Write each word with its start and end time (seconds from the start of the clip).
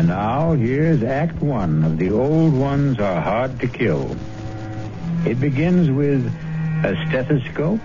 And 0.00 0.08
now 0.08 0.54
here's 0.54 1.02
Act 1.02 1.42
One 1.42 1.84
of 1.84 1.98
The 1.98 2.10
Old 2.10 2.54
Ones 2.54 2.98
Are 2.98 3.20
Hard 3.20 3.60
to 3.60 3.68
Kill. 3.68 4.16
It 5.26 5.38
begins 5.38 5.90
with 5.90 6.24
a 6.82 6.96
stethoscope, 7.06 7.82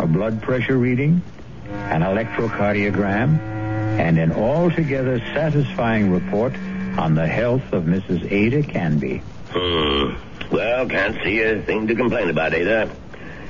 a 0.00 0.08
blood 0.08 0.42
pressure 0.42 0.76
reading, 0.76 1.22
an 1.68 2.00
electrocardiogram, 2.00 3.38
and 3.38 4.18
an 4.18 4.32
altogether 4.32 5.20
satisfying 5.32 6.10
report 6.10 6.52
on 6.98 7.14
the 7.14 7.28
health 7.28 7.72
of 7.72 7.84
Mrs. 7.84 8.28
Ada 8.28 8.64
Canby. 8.64 9.22
Hmm. 9.50 10.16
Well, 10.52 10.88
can't 10.88 11.16
see 11.22 11.42
a 11.42 11.62
thing 11.62 11.86
to 11.86 11.94
complain 11.94 12.28
about, 12.28 12.54
Ada. 12.54 12.90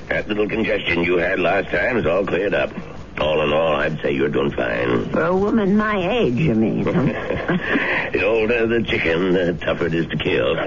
That 0.08 0.28
little 0.28 0.50
congestion 0.50 1.02
you 1.02 1.16
had 1.16 1.40
last 1.40 1.70
time 1.70 1.96
is 1.96 2.04
all 2.04 2.26
cleared 2.26 2.52
up. 2.52 2.72
All 3.20 3.42
in 3.42 3.52
all, 3.52 3.76
I'd 3.76 4.00
say 4.00 4.12
you're 4.12 4.28
doing 4.28 4.50
fine. 4.50 5.10
For 5.10 5.24
a 5.24 5.36
woman 5.36 5.76
my 5.76 5.96
age, 6.10 6.34
you 6.36 6.54
mean? 6.54 6.84
the 6.84 8.22
older 8.24 8.66
the 8.66 8.82
chicken, 8.82 9.32
the 9.34 9.52
tougher 9.54 9.86
it 9.86 9.94
is 9.94 10.06
to 10.06 10.16
kill. 10.16 10.54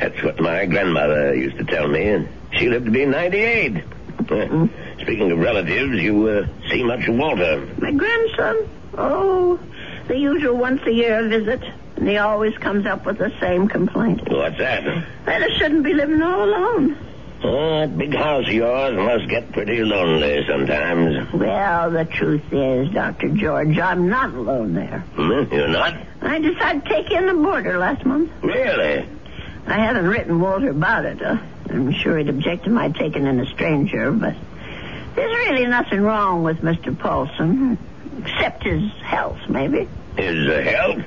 That's 0.00 0.22
what 0.22 0.40
my 0.40 0.66
grandmother 0.66 1.34
used 1.34 1.58
to 1.58 1.64
tell 1.64 1.88
me, 1.88 2.08
and 2.08 2.28
she 2.52 2.68
lived 2.68 2.86
to 2.86 2.90
be 2.92 3.04
98. 3.04 3.76
Uh, 4.30 4.68
speaking 5.00 5.32
of 5.32 5.38
relatives, 5.38 6.00
you 6.00 6.28
uh, 6.28 6.46
see 6.70 6.84
much 6.84 7.08
of 7.08 7.16
Walter. 7.16 7.66
my 7.78 7.92
grandson? 7.92 8.68
Oh, 8.96 9.58
the 10.06 10.16
usual 10.16 10.56
once 10.56 10.82
a 10.86 10.92
year 10.92 11.26
visit. 11.28 11.62
And 11.96 12.08
he 12.08 12.18
always 12.18 12.56
comes 12.58 12.86
up 12.86 13.04
with 13.04 13.18
the 13.18 13.32
same 13.40 13.66
complaint. 13.66 14.20
What's 14.30 14.58
that? 14.58 14.84
That 15.24 15.42
I 15.42 15.58
shouldn't 15.58 15.82
be 15.82 15.94
living 15.94 16.22
all 16.22 16.44
alone. 16.44 16.96
Oh, 17.42 17.80
that 17.80 17.96
big 17.96 18.14
house 18.14 18.48
of 18.48 18.52
yours 18.52 18.96
must 18.96 19.28
get 19.28 19.52
pretty 19.52 19.82
lonely 19.84 20.44
sometimes. 20.48 21.32
Well, 21.32 21.90
the 21.90 22.04
truth 22.04 22.52
is, 22.52 22.92
Dr. 22.92 23.28
George, 23.28 23.78
I'm 23.78 24.08
not 24.08 24.34
alone 24.34 24.74
there. 24.74 25.00
Hmm? 25.14 25.54
You're 25.54 25.68
not? 25.68 25.94
I 26.20 26.38
decided 26.40 26.84
to 26.84 26.88
take 26.88 27.10
in 27.12 27.26
the 27.26 27.34
boarder 27.34 27.78
last 27.78 28.04
month. 28.04 28.32
Really? 28.42 29.08
I 29.66 29.78
haven't 29.78 30.08
written 30.08 30.40
Walter 30.40 30.70
about 30.70 31.04
it. 31.04 31.22
Uh, 31.22 31.38
I'm 31.70 31.92
sure 31.92 32.18
he'd 32.18 32.28
object 32.28 32.64
to 32.64 32.70
my 32.70 32.88
taking 32.88 33.26
in 33.26 33.38
a 33.38 33.46
stranger, 33.46 34.10
but 34.10 34.34
there's 35.14 35.32
really 35.32 35.66
nothing 35.66 36.00
wrong 36.00 36.42
with 36.42 36.58
Mr. 36.58 36.98
Paulson, 36.98 37.78
except 38.18 38.64
his 38.64 38.90
health, 39.02 39.38
maybe. 39.48 39.88
His 40.16 40.48
uh, 40.48 40.62
health? 40.62 41.04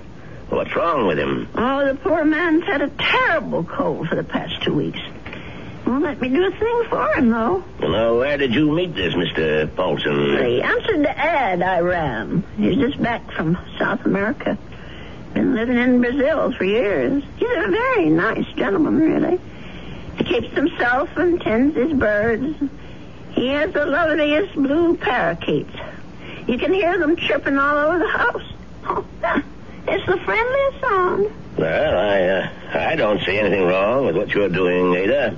What's 0.50 0.76
wrong 0.76 1.08
with 1.08 1.18
him? 1.18 1.48
Oh, 1.56 1.86
the 1.86 1.96
poor 1.96 2.24
man's 2.24 2.66
had 2.66 2.82
a 2.82 2.90
terrible 2.90 3.64
cold 3.64 4.08
for 4.08 4.16
the 4.16 4.24
past 4.24 4.62
two 4.64 4.74
weeks. 4.74 5.00
Won't 5.92 6.06
let 6.06 6.22
me 6.22 6.30
do 6.30 6.46
a 6.46 6.52
thing 6.52 6.84
for 6.90 7.06
him, 7.16 7.32
though. 7.32 7.62
Well, 7.82 7.92
Now, 7.92 8.18
where 8.18 8.38
did 8.38 8.56
you 8.56 8.72
meet 8.72 8.96
this 8.96 9.14
Mr. 9.14 9.76
Paulson? 9.76 10.38
He 10.38 10.62
answered 10.62 11.02
the 11.02 11.20
ad 11.20 11.62
I 11.62 11.82
ran. 11.82 12.46
He's 12.56 12.78
just 12.78 13.04
back 13.04 13.30
from 13.34 13.58
South 13.78 14.06
America. 14.06 14.58
Been 15.34 15.54
living 15.54 15.78
in 15.78 16.00
Brazil 16.00 16.54
for 16.54 16.64
years. 16.64 17.22
He's 17.36 17.50
a 17.58 17.68
very 17.68 18.10
nice 18.10 18.46
gentleman, 18.56 19.00
really. 19.00 19.38
He 20.16 20.24
keeps 20.24 20.56
himself 20.56 21.10
and 21.18 21.42
tends 21.42 21.76
his 21.76 21.92
birds. 21.92 22.56
He 23.32 23.48
has 23.50 23.74
the 23.74 23.86
loveliest 23.86 24.54
blue 24.54 24.96
parakeets. 24.96 25.76
You 26.48 26.58
can 26.58 26.72
hear 26.72 26.98
them 27.00 27.18
chirping 27.18 27.58
all 27.58 27.78
over 27.78 28.00
the 28.00 28.08
house. 28.08 28.54
Oh, 28.86 29.06
it's 29.90 30.06
the 30.06 30.18
friendliest 30.24 30.80
sound. 30.80 31.32
Well, 31.58 31.98
I, 31.98 32.22
uh, 32.30 32.90
I 32.92 32.96
don't 32.96 33.20
see 33.26 33.38
anything 33.38 33.66
wrong 33.66 34.06
with 34.06 34.16
what 34.16 34.30
you're 34.34 34.48
doing, 34.48 34.96
Ada. 34.96 35.38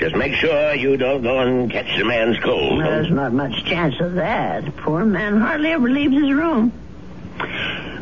Just 0.00 0.16
make 0.16 0.32
sure 0.32 0.74
you 0.74 0.96
don't 0.96 1.22
go 1.22 1.40
and 1.40 1.70
catch 1.70 1.98
the 1.98 2.04
man's 2.06 2.38
cold. 2.38 2.80
There's 2.80 3.10
not 3.10 3.34
much 3.34 3.64
chance 3.66 4.00
of 4.00 4.14
that. 4.14 4.74
Poor 4.78 5.04
man 5.04 5.38
hardly 5.38 5.72
ever 5.72 5.90
leaves 5.90 6.14
his 6.14 6.32
room. 6.32 6.72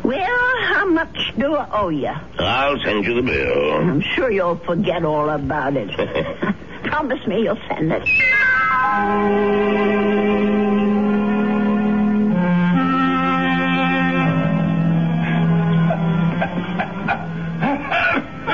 Well, 0.01 0.63
how 0.63 0.85
much 0.85 1.33
do 1.37 1.55
I 1.55 1.69
owe 1.77 1.89
you? 1.89 2.13
I'll 2.39 2.79
send 2.79 3.03
you 3.05 3.15
the 3.15 3.21
bill. 3.21 3.73
I'm 3.81 3.99
sure 3.99 4.31
you'll 4.31 4.55
forget 4.55 5.03
all 5.03 5.29
about 5.29 5.75
it. 5.75 5.89
Promise 6.83 7.27
me 7.27 7.43
you'll 7.43 7.59
send 7.67 7.91
it. 7.91 8.07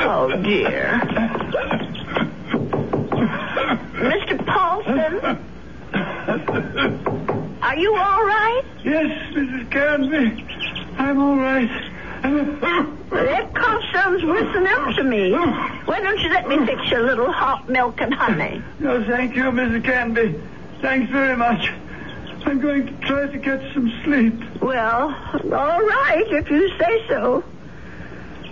Oh, 0.07 0.41
dear. 0.41 0.84
Let 16.47 16.59
me 16.59 16.65
fix 16.65 16.91
you 16.91 16.99
a 16.99 17.05
little 17.05 17.31
hot 17.31 17.67
milk 17.69 18.01
and 18.01 18.13
honey? 18.13 18.61
No, 18.79 19.03
thank 19.05 19.35
you, 19.35 19.43
Mrs. 19.45 19.83
Canby. 19.83 20.39
Thanks 20.81 21.11
very 21.11 21.35
much. 21.35 21.71
I'm 22.45 22.59
going 22.59 22.85
to 22.85 22.93
try 23.07 23.27
to 23.27 23.37
get 23.37 23.61
some 23.73 23.91
sleep. 24.03 24.33
Well, 24.61 25.15
all 25.53 25.81
right, 25.81 26.25
if 26.29 26.49
you 26.51 26.69
say 26.77 27.07
so. 27.07 27.43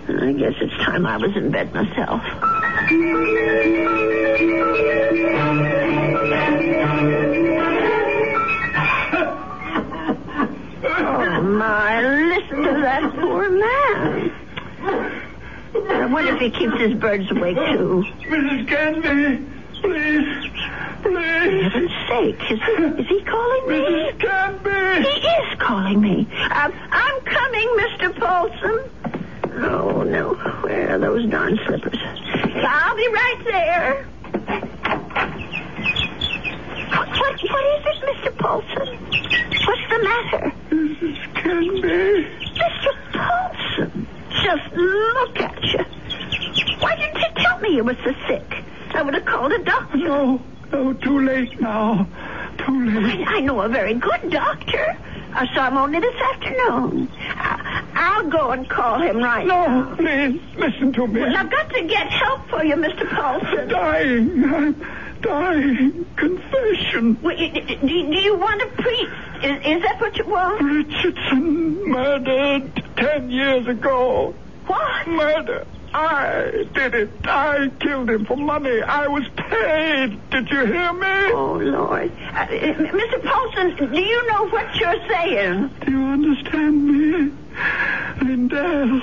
I 0.08 0.32
guess 0.32 0.54
it's 0.60 0.74
time 0.84 1.06
I 1.06 1.16
was 1.16 1.34
in 1.36 1.50
bed 1.50 1.72
myself. 1.72 2.22
Oh, 10.86 11.42
my, 11.42 12.02
listen 12.02 12.62
to 12.62 12.80
that 12.82 13.12
poor 13.14 13.48
man. 13.50 14.32
I 15.74 16.06
wonder 16.06 16.34
if 16.34 16.40
he 16.40 16.50
keeps 16.50 16.78
his 16.78 16.94
birds 16.94 17.30
awake, 17.30 17.56
too. 17.56 18.04
Mrs. 18.28 18.68
Canby, 18.68 19.44
please, 19.80 20.50
please. 20.50 20.50
For 21.02 21.20
heaven's 21.20 21.90
sake, 22.08 22.50
is, 22.50 22.60
is 22.98 23.08
he 23.08 23.22
calling 23.24 23.68
me? 23.68 23.80
Mrs. 23.80 24.18
Canby. 24.20 25.08
He 25.08 25.26
is 25.26 25.58
calling 25.58 26.00
me. 26.00 26.28
I'm, 26.32 26.72
I'm 26.90 27.20
coming, 27.22 27.68
Mr. 27.78 28.18
Paulson. 28.18 28.90
Oh, 29.64 30.02
no. 30.02 30.34
Where 30.62 30.94
are 30.94 30.98
those 30.98 31.26
darn 31.28 31.58
slippers? 31.66 31.98
I'll 32.02 32.96
be 32.96 33.08
right 33.08 33.42
there. 33.44 34.06
What, 36.90 37.08
what, 37.08 37.40
what 37.50 37.64
is 37.66 37.86
it, 37.86 37.98
Mr. 38.06 38.38
Paulson? 38.38 38.98
What's 39.66 39.88
the 39.90 39.98
matter? 40.02 40.52
Mrs. 40.70 41.34
Canby. 41.34 42.28
Mr. 42.54 42.92
Paulson, 43.12 44.03
just 44.44 44.72
look 44.74 45.40
at 45.40 45.62
you. 45.62 45.84
Why 46.78 46.94
didn't 46.96 47.16
you 47.16 47.42
tell 47.42 47.58
me 47.60 47.76
you 47.76 47.84
were 47.84 47.96
so 48.04 48.12
sick? 48.28 48.62
I 48.92 49.02
would 49.02 49.14
have 49.14 49.24
called 49.24 49.52
a 49.52 49.58
doctor. 49.64 49.96
No, 49.96 50.42
no, 50.70 50.92
too 50.92 51.20
late 51.20 51.58
now. 51.60 52.06
Too 52.58 52.90
late. 52.90 53.26
I 53.26 53.40
know 53.40 53.62
a 53.62 53.68
very 53.68 53.94
good 53.94 54.30
doctor. 54.30 54.96
I 55.32 55.46
saw 55.54 55.68
him 55.68 55.78
only 55.78 55.98
this 55.98 56.14
afternoon. 56.14 57.08
I, 57.18 57.84
I'll 57.94 58.28
go 58.30 58.50
and 58.52 58.68
call 58.68 59.00
him 59.00 59.16
right 59.16 59.46
now. 59.46 59.90
No, 59.90 59.96
please, 59.96 60.40
listen 60.56 60.92
to 60.92 61.06
me. 61.08 61.22
Well, 61.22 61.36
I've 61.36 61.50
got 61.50 61.70
to 61.70 61.82
get 61.82 62.06
help 62.08 62.46
for 62.48 62.64
you, 62.64 62.76
Mr. 62.76 63.10
I'm 63.12 63.68
dying. 63.68 64.44
I'm 64.44 64.86
dying. 65.22 66.06
Confession. 66.16 67.18
Well, 67.22 67.36
do, 67.36 67.76
do 67.78 67.86
you 67.92 68.36
want 68.36 68.60
to 68.60 68.82
preach? 68.82 69.08
Is, 69.42 69.56
is 69.66 69.82
that 69.82 70.00
what 70.00 70.16
you 70.16 70.26
want? 70.26 70.62
Richardson 70.62 71.88
murdered 71.88 72.83
ten 72.96 73.30
years 73.30 73.66
ago. 73.66 74.34
What? 74.66 75.06
Murder. 75.08 75.66
I 75.92 76.66
did 76.74 76.94
it. 76.94 77.10
I 77.24 77.70
killed 77.78 78.10
him 78.10 78.24
for 78.24 78.36
money. 78.36 78.82
I 78.82 79.06
was 79.06 79.28
paid. 79.36 80.18
Did 80.30 80.50
you 80.50 80.66
hear 80.66 80.92
me? 80.92 81.32
Oh, 81.32 81.60
Lord. 81.62 82.10
Uh, 82.32 82.46
Mr. 82.46 83.22
Paulson, 83.24 83.76
do 83.92 84.00
you 84.00 84.26
know 84.26 84.48
what 84.48 84.74
you're 84.74 85.08
saying? 85.08 85.70
Do 85.84 85.92
you 85.92 86.04
understand 86.04 86.84
me? 86.84 87.32
Lindell 88.22 89.02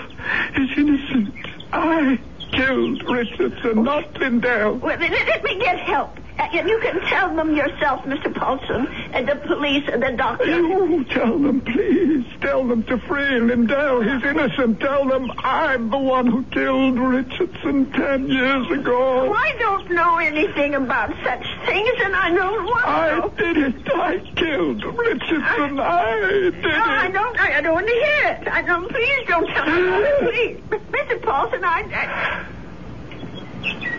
is 0.58 0.78
innocent. 0.78 1.34
I 1.72 2.20
killed 2.52 3.04
Richardson, 3.10 3.84
not 3.84 4.14
Lindell. 4.20 4.76
Well, 4.76 5.00
let, 5.00 5.12
let 5.12 5.44
me 5.46 5.60
get 5.60 5.80
help. 5.80 6.18
And 6.42 6.68
you 6.68 6.80
can 6.80 7.00
tell 7.02 7.34
them 7.36 7.56
yourself, 7.56 8.02
Mr. 8.02 8.34
Paulson, 8.34 8.88
and 9.14 9.28
the 9.28 9.36
police 9.36 9.88
and 9.92 10.02
the 10.02 10.12
doctor. 10.12 10.46
You 10.46 11.04
tell 11.06 11.38
them, 11.38 11.62
please. 11.62 12.26
Tell 12.42 12.68
them 12.68 12.84
to 12.84 12.98
free 12.98 13.40
Lindell. 13.40 14.02
He's 14.02 14.24
innocent. 14.24 14.80
Tell 14.80 15.06
them 15.08 15.32
I'm 15.38 15.90
the 15.92 15.98
one 16.00 16.26
who 16.28 16.44
killed 16.46 16.98
Richardson 16.98 17.92
ten 17.92 18.28
years 18.28 18.70
ago. 18.72 19.30
Oh, 19.30 19.34
I 19.34 19.56
don't 19.60 19.92
know 19.92 20.18
anything 20.18 20.74
about 20.76 21.10
such 21.24 21.46
things, 21.68 21.92
and 22.04 22.16
I 22.16 22.32
don't 22.34 22.66
want 22.66 22.86
I 22.86 23.20
to. 23.22 23.30
did 23.54 23.58
it. 23.76 23.90
I 23.94 24.18
killed 24.36 24.84
Richardson. 24.84 25.80
I 25.80 26.16
did 26.20 26.56
it. 26.56 26.62
No, 26.64 26.84
I 26.84 27.10
don't. 27.12 27.40
I, 27.40 27.58
I 27.58 27.62
don't 27.62 27.74
want 27.74 27.88
to 27.88 27.94
hear 27.94 28.28
it. 28.42 28.48
I 28.48 28.62
don't. 28.64 28.90
Please 28.90 29.28
don't 29.28 29.48
tell 29.48 29.66
me. 29.68 30.10
Please, 30.32 30.82
Mr. 30.92 31.22
Paulson. 31.22 31.64
I, 31.64 31.82
I. 31.94 32.46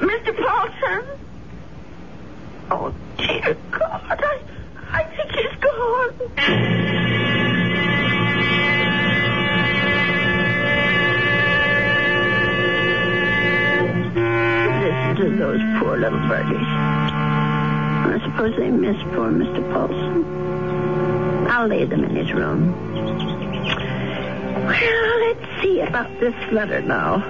Mr. 0.00 0.36
Paulson. 0.44 1.18
Oh 2.74 2.90
dear 3.18 3.54
God! 3.70 4.18
I, 4.24 4.40
I 4.92 5.04
think 5.14 5.30
he's 5.32 5.54
gone. 5.60 7.22
Listen 14.80 15.16
to 15.16 15.36
those 15.36 15.60
poor 15.80 15.98
little 15.98 16.18
birdies. 16.28 16.56
I 18.08 18.18
suppose 18.24 18.56
they 18.56 18.70
miss 18.70 18.96
poor 19.12 19.30
Mr. 19.30 19.70
Paulson. 19.74 20.24
I'll 21.48 21.66
lay 21.68 21.84
them 21.84 22.04
in 22.04 22.16
his 22.16 22.32
room. 22.32 22.72
Well, 24.64 25.20
let's 25.20 25.62
see 25.62 25.80
about 25.80 26.08
this 26.20 26.34
letter 26.50 26.80
now. 26.80 27.22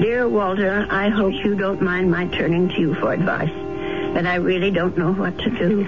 Dear 0.00 0.28
Walter, 0.28 0.86
I 0.90 1.08
hope 1.08 1.32
you 1.32 1.54
don't 1.54 1.80
mind 1.82 2.10
my 2.10 2.26
turning 2.28 2.68
to 2.68 2.80
you 2.80 2.94
for 2.94 3.12
advice, 3.12 3.52
but 4.14 4.26
I 4.26 4.36
really 4.36 4.70
don't 4.70 4.96
know 4.96 5.12
what 5.12 5.38
to 5.38 5.50
do. 5.50 5.86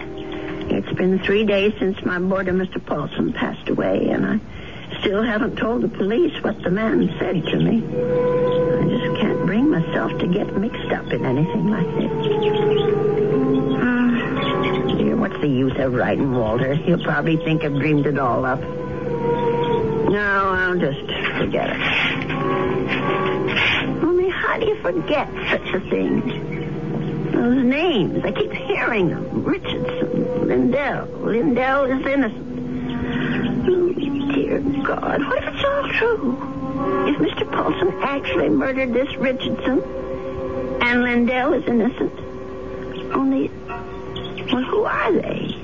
It's 0.71 0.93
been 0.93 1.19
three 1.21 1.45
days 1.45 1.73
since 1.79 2.05
my 2.05 2.19
boarder, 2.19 2.53
Mr. 2.53 2.85
Paulson, 2.85 3.33
passed 3.33 3.69
away, 3.69 4.09
and 4.11 4.25
I 4.27 4.41
still 5.01 5.23
haven't 5.23 5.56
told 5.56 5.83
the 5.83 5.89
police 5.89 6.33
what 6.43 6.62
the 6.62 6.71
man 6.71 7.09
said 7.19 7.45
to 7.45 7.56
me. 7.59 7.83
I 7.85 8.89
just 8.89 9.21
can't 9.21 9.47
bring 9.47 9.71
myself 9.71 10.19
to 10.21 10.27
get 10.27 10.55
mixed 10.56 10.93
up 10.93 11.06
in 11.12 11.25
anything 11.25 11.71
like 11.71 11.87
this. 11.97 12.12
Ah, 13.83 14.97
dear, 14.99 15.17
what's 15.17 15.41
the 15.41 15.49
use 15.49 15.77
of 15.79 15.93
writing 15.95 16.35
Walter? 16.35 16.75
He'll 16.75 17.03
probably 17.03 17.37
think 17.39 17.65
I've 17.65 17.75
dreamed 17.75 18.06
it 18.06 18.19
all 18.19 18.45
up. 18.45 18.61
No, 18.61 20.51
I'll 20.55 20.79
just 20.79 21.06
forget 21.39 21.71
it. 21.71 21.81
How 24.46 24.58
do 24.58 24.67
you 24.67 24.76
forget 24.82 25.29
such 25.50 25.69
a 25.75 25.81
thing? 25.91 27.31
Those 27.32 27.64
names, 27.64 28.25
I 28.25 28.31
keep 28.31 28.52
hearing 28.52 29.08
them. 29.08 29.43
Richardson, 29.43 30.46
Lindell. 30.46 31.06
Lindell 31.06 31.85
is 31.87 32.06
innocent. 32.06 33.67
Oh, 33.69 33.93
dear 33.94 34.61
God, 34.85 35.20
what 35.26 35.43
if 35.43 35.55
it's 35.55 35.64
all 35.64 35.88
true? 35.88 36.37
If 37.08 37.17
Mr. 37.19 37.50
Paulson 37.50 37.88
actually 38.02 38.50
murdered 38.50 38.93
this 38.93 39.12
Richardson 39.17 39.82
and 40.82 41.02
Lindell 41.02 41.55
is 41.55 41.64
innocent, 41.67 42.12
only, 43.12 43.49
well, 44.52 44.62
who 44.62 44.85
are 44.85 45.12
they? 45.12 45.56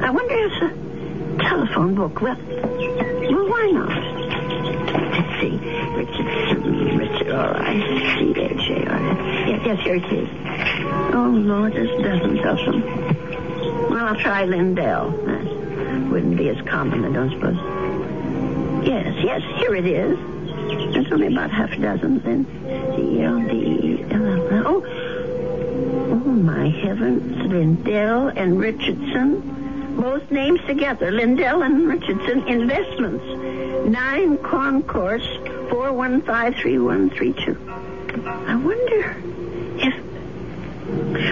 I 0.00 0.10
wonder 0.10 0.34
if 0.34 0.60
the 0.60 1.42
telephone 1.42 1.94
book, 1.96 2.20
well, 2.22 2.36
well, 2.36 3.48
why 3.48 3.70
not? 3.72 3.95
See. 5.46 5.56
Richardson, 5.58 6.98
Richard, 6.98 7.30
all 7.30 7.52
right. 7.52 7.80
C-H-A-R. 8.18 9.00
Yes, 9.48 9.60
yes, 9.64 9.80
here 9.84 9.94
it 9.96 10.12
is. 10.12 10.28
Oh, 11.14 11.30
Lord, 11.32 11.72
there's 11.74 12.02
dozens 12.02 12.44
of 12.44 12.58
them. 12.58 12.82
Well, 13.90 14.06
I'll 14.06 14.16
try 14.16 14.44
Lindell. 14.44 15.10
That 15.10 15.44
wouldn't 16.10 16.36
be 16.36 16.48
as 16.48 16.60
common, 16.66 17.04
I 17.04 17.12
don't 17.12 17.30
suppose. 17.30 17.56
Yes, 18.86 19.14
yes, 19.22 19.42
here 19.58 19.76
it 19.76 19.86
is. 19.86 20.18
There's 20.94 21.12
only 21.12 21.28
about 21.28 21.50
half 21.52 21.70
a 21.70 21.76
dozen 21.76 22.18
then. 22.20 22.44
C-L-D... 22.96 24.04
Oh, 24.66 24.82
oh, 26.10 26.16
my 26.16 26.68
heavens. 26.70 27.52
Lindell 27.52 28.28
and 28.28 28.58
Richardson. 28.58 29.55
Both 29.96 30.30
names 30.30 30.60
together. 30.66 31.10
Lindell 31.10 31.62
and 31.62 31.88
Richardson 31.88 32.46
Investments. 32.46 33.24
9 33.88 34.38
Concourse 34.38 35.26
4153132. 35.70 37.56
I 38.46 38.56
wonder 38.56 39.16
if... 39.78 39.94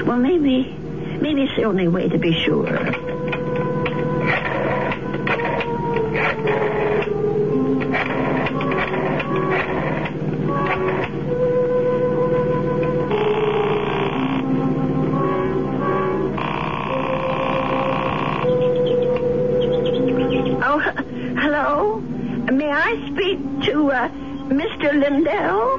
Well, 0.06 0.19
maybe... 0.19 0.76
Maybe 1.20 1.43
it's 1.44 1.56
the 1.56 1.64
only 1.64 1.88
way 1.88 2.08
to 2.08 2.19
be 2.19 2.32
sure. 2.44 2.66
Mr. 24.94 25.11
Lindell? 25.11 25.79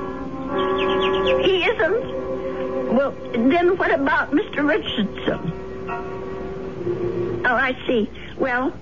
He 1.44 1.64
isn't? 1.64 2.94
Well, 2.96 3.12
then 3.50 3.78
what 3.78 3.92
about 3.92 4.32
Mr. 4.32 4.68
Richardson? 4.68 5.52
Oh, 7.46 7.56
I 7.56 7.78
see. 7.88 8.10
Well, 8.38 8.74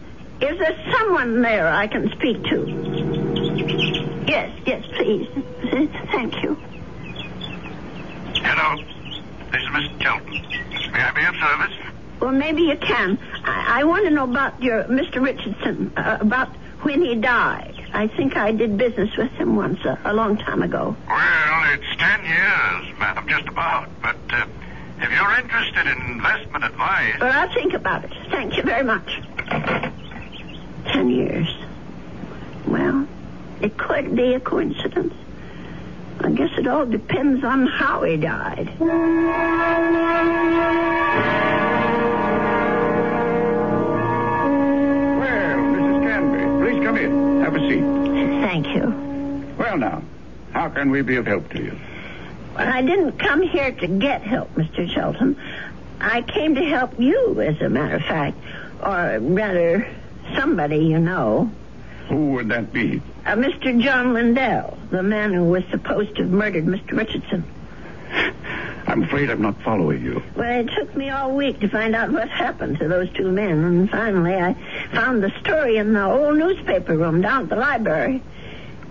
is 0.41 0.57
there 0.59 0.77
someone 0.91 1.41
there 1.41 1.67
I 1.67 1.87
can 1.87 2.09
speak 2.13 2.43
to? 2.45 4.23
Yes, 4.27 4.51
yes, 4.65 4.85
please. 4.95 5.27
Thank 6.11 6.41
you. 6.41 6.55
Hello. 8.41 8.83
This 9.51 9.61
is 9.61 9.67
Mr. 9.69 10.01
Shelton. 10.01 10.91
May 10.91 10.99
I 10.99 11.11
be 11.11 11.23
of 11.25 11.35
service? 11.35 11.77
Well, 12.19 12.31
maybe 12.31 12.63
you 12.63 12.77
can. 12.77 13.19
I, 13.43 13.81
I 13.81 13.83
want 13.83 14.05
to 14.05 14.09
know 14.09 14.23
about 14.23 14.61
your 14.61 14.85
Mr. 14.85 15.23
Richardson, 15.23 15.91
uh, 15.97 16.17
about 16.21 16.49
when 16.81 17.01
he 17.01 17.15
died. 17.15 17.72
I 17.93 18.07
think 18.07 18.35
I 18.35 18.51
did 18.51 18.77
business 18.77 19.15
with 19.17 19.31
him 19.33 19.55
once, 19.55 19.85
uh, 19.85 19.97
a 20.03 20.13
long 20.13 20.35
time 20.37 20.63
ago. 20.63 20.95
Well, 21.07 21.73
it's 21.73 21.95
ten 21.97 22.25
years, 22.25 22.99
madam, 22.99 23.27
just 23.27 23.47
about. 23.47 23.87
But 24.01 24.17
uh, 24.31 24.45
if 24.99 25.11
you're 25.11 25.31
interested 25.39 25.85
in 25.87 26.01
investment 26.11 26.63
advice, 26.65 27.15
Well, 27.21 27.31
I'll 27.31 27.53
think 27.53 27.73
about 27.73 28.03
it. 28.03 28.11
Thank 28.31 28.57
you 28.57 28.63
very 28.63 28.83
much. 28.83 29.21
Ten 30.91 31.09
years. 31.09 31.47
Well, 32.67 33.07
it 33.61 33.77
could 33.77 34.15
be 34.15 34.33
a 34.33 34.39
coincidence. 34.39 35.13
I 36.19 36.31
guess 36.31 36.49
it 36.57 36.67
all 36.67 36.85
depends 36.85 37.43
on 37.43 37.67
how 37.67 38.03
he 38.03 38.17
died. 38.17 38.69
Thank 48.53 48.67
you. 48.75 49.55
Well, 49.57 49.79
now, 49.79 50.03
how 50.51 50.69
can 50.69 50.91
we 50.91 51.01
be 51.01 51.15
of 51.15 51.25
help 51.25 51.49
to 51.53 51.59
you? 51.59 51.75
Well, 52.55 52.67
I 52.67 52.83
didn't 52.83 53.17
come 53.17 53.41
here 53.41 53.71
to 53.71 53.87
get 53.87 54.21
help, 54.21 54.53
Mr. 54.53 54.87
Shelton. 54.87 55.35
I 55.99 56.21
came 56.21 56.53
to 56.53 56.63
help 56.63 56.99
you, 56.99 57.41
as 57.41 57.59
a 57.61 57.69
matter 57.69 57.95
of 57.95 58.03
fact. 58.03 58.37
Or 58.79 59.17
rather, 59.19 59.87
somebody 60.35 60.85
you 60.85 60.99
know. 60.99 61.49
Who 62.09 62.33
would 62.33 62.49
that 62.49 62.71
be? 62.71 63.01
Uh, 63.25 63.31
Mr. 63.37 63.81
John 63.81 64.13
Lindell, 64.13 64.77
the 64.91 65.01
man 65.01 65.33
who 65.33 65.45
was 65.45 65.63
supposed 65.71 66.15
to 66.17 66.21
have 66.21 66.31
murdered 66.31 66.67
Mr. 66.67 66.95
Richardson. 66.95 67.43
I'm 68.85 69.01
afraid 69.01 69.31
I'm 69.31 69.41
not 69.41 69.59
following 69.63 70.03
you. 70.03 70.21
Well, 70.35 70.59
it 70.59 70.69
took 70.77 70.95
me 70.95 71.09
all 71.09 71.31
week 71.31 71.59
to 71.61 71.69
find 71.69 71.95
out 71.95 72.11
what 72.11 72.29
happened 72.29 72.77
to 72.77 72.87
those 72.87 73.11
two 73.13 73.31
men, 73.31 73.63
and 73.63 73.89
finally 73.89 74.35
I 74.35 74.53
found 74.93 75.23
the 75.23 75.31
story 75.39 75.77
in 75.77 75.93
the 75.93 76.05
old 76.05 76.37
newspaper 76.37 76.95
room 76.95 77.21
down 77.21 77.43
at 77.43 77.49
the 77.49 77.55
library 77.55 78.21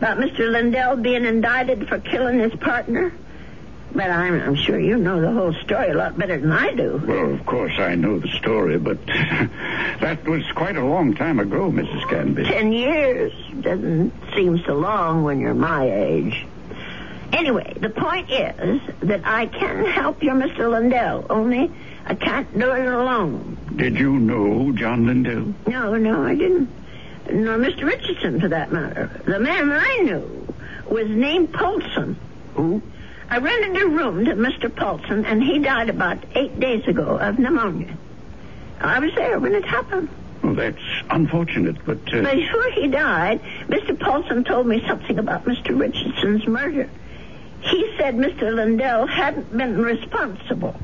about 0.03 0.19
Mr. 0.19 0.51
Lindell 0.51 0.97
being 0.97 1.25
indicted 1.25 1.89
for 1.89 1.97
killing 2.01 2.41
his 2.41 2.53
partner. 2.57 3.13
But 3.95 4.11
I'm, 4.11 4.41
I'm 4.41 4.57
sure 4.57 4.77
you 4.77 4.97
know 4.97 5.21
the 5.21 5.31
whole 5.31 5.53
story 5.53 5.91
a 5.91 5.95
lot 5.95 6.19
better 6.19 6.41
than 6.41 6.51
I 6.51 6.73
do. 6.73 7.01
Well, 7.07 7.33
of 7.33 7.47
course, 7.47 7.75
I 7.79 7.95
know 7.95 8.19
the 8.19 8.27
story, 8.31 8.79
but 8.79 8.99
that 9.07 10.25
was 10.25 10.43
quite 10.57 10.77
a 10.77 10.85
long 10.85 11.15
time 11.15 11.39
ago, 11.39 11.71
Mrs. 11.71 12.09
Canby. 12.11 12.43
Ten 12.43 12.73
years 12.73 13.33
doesn't 13.61 14.13
seem 14.35 14.59
so 14.65 14.75
long 14.75 15.23
when 15.23 15.39
you're 15.39 15.55
my 15.55 15.89
age. 15.89 16.47
Anyway, 17.33 17.73
the 17.79 17.91
point 17.91 18.29
is 18.29 18.81
that 19.03 19.25
I 19.25 19.47
can 19.47 19.85
help 19.85 20.21
your 20.21 20.35
Mr. 20.35 20.69
Lindell, 20.69 21.27
only 21.31 21.71
I 22.07 22.17
can't 22.17 22.53
do 22.59 22.73
it 22.73 22.87
alone. 22.87 23.57
Did 23.77 23.97
you 24.01 24.19
know 24.19 24.73
John 24.73 25.07
Lindell? 25.07 25.55
No, 25.69 25.95
no, 25.95 26.25
I 26.25 26.35
didn't. 26.35 26.82
Nor 27.31 27.59
Mr. 27.59 27.85
Richardson, 27.85 28.41
for 28.41 28.49
that 28.49 28.73
matter. 28.73 29.11
The 29.25 29.39
man 29.39 29.71
I 29.71 29.97
knew 30.03 30.55
was 30.89 31.09
named 31.09 31.53
Paulson. 31.53 32.17
Who? 32.55 32.83
I 33.31 33.39
rented 33.39 33.81
a 33.81 33.87
room 33.87 34.25
to 34.27 34.35
Mr. 34.35 34.75
Paulson, 34.75 35.25
and 35.25 35.43
he 35.43 35.59
died 35.59 35.89
about 35.89 36.19
eight 36.35 36.59
days 36.61 36.87
ago 36.87 37.17
of 37.17 37.39
pneumonia. 37.39 37.97
I 38.81 38.99
was 38.99 39.15
there 39.15 39.39
when 39.39 39.55
it 39.55 39.65
happened. 39.65 40.09
Well, 40.43 40.55
that's 40.55 40.83
unfortunate, 41.09 41.77
but. 41.87 41.99
Uh... 42.13 42.23
Before 42.23 42.71
he 42.73 42.89
died, 42.89 43.41
Mr. 43.69 43.99
Paulson 43.99 44.45
told 44.45 44.67
me 44.67 44.85
something 44.87 45.19
about 45.19 45.45
Mr. 45.45 45.79
Richardson's 45.79 46.47
murder. 46.47 46.91
He 47.61 47.95
said 47.97 48.17
Mr. 48.17 48.53
Lindell 48.53 49.07
hadn't 49.07 49.57
been 49.57 49.81
responsible, 49.81 50.75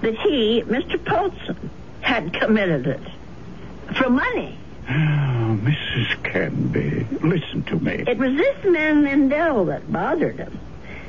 that 0.00 0.14
he, 0.14 0.62
Mr. 0.62 1.04
Paulson, 1.04 1.70
had 2.00 2.32
committed 2.32 2.86
it. 2.86 3.02
For 3.96 4.08
money. 4.08 4.56
Oh, 4.90 5.58
Mrs. 5.62 6.22
Canby, 6.24 7.06
listen 7.22 7.62
to 7.64 7.76
me. 7.76 8.02
It 8.08 8.18
was 8.18 8.36
this 8.36 8.64
man 8.64 9.04
Lindell 9.04 9.66
that 9.66 9.90
bothered 9.92 10.36
him. 10.36 10.58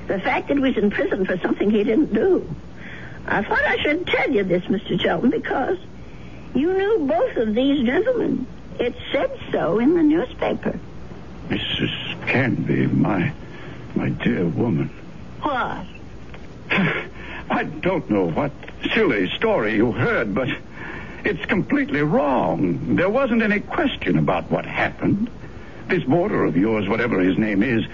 The 0.05 0.19
fact 0.19 0.49
that 0.49 0.57
he 0.57 0.61
was 0.61 0.77
in 0.77 0.91
prison 0.91 1.25
for 1.25 1.37
something 1.39 1.71
he 1.71 1.83
didn't 1.83 2.13
do. 2.13 2.47
I 3.25 3.41
thought 3.43 3.63
I 3.63 3.77
should 3.77 4.05
tell 4.05 4.29
you 4.29 4.43
this, 4.43 4.63
Mr. 4.65 5.01
Shelton, 5.01 5.31
because 5.31 5.79
you 6.53 6.71
knew 6.73 7.07
both 7.07 7.37
of 7.37 7.55
these 7.55 7.83
gentlemen. 7.83 8.45
It 8.79 8.95
said 9.11 9.31
so 9.51 9.79
in 9.79 9.95
the 9.95 10.03
newspaper. 10.03 10.79
Mrs. 11.49 12.27
Canby, 12.27 12.85
my 12.87 13.33
my 13.95 14.09
dear 14.09 14.45
woman. 14.45 14.89
What? 15.41 15.85
I 17.49 17.63
don't 17.81 18.09
know 18.09 18.29
what 18.29 18.51
silly 18.93 19.27
story 19.35 19.75
you 19.75 19.91
heard, 19.91 20.35
but 20.35 20.49
it's 21.25 21.45
completely 21.45 22.01
wrong. 22.01 22.95
There 22.95 23.09
wasn't 23.09 23.41
any 23.41 23.59
question 23.59 24.17
about 24.17 24.49
what 24.51 24.65
happened. 24.65 25.29
This 25.87 26.03
boarder 26.03 26.45
of 26.45 26.55
yours, 26.57 26.87
whatever 26.87 27.19
his 27.19 27.37
name 27.37 27.63
is, 27.63 27.85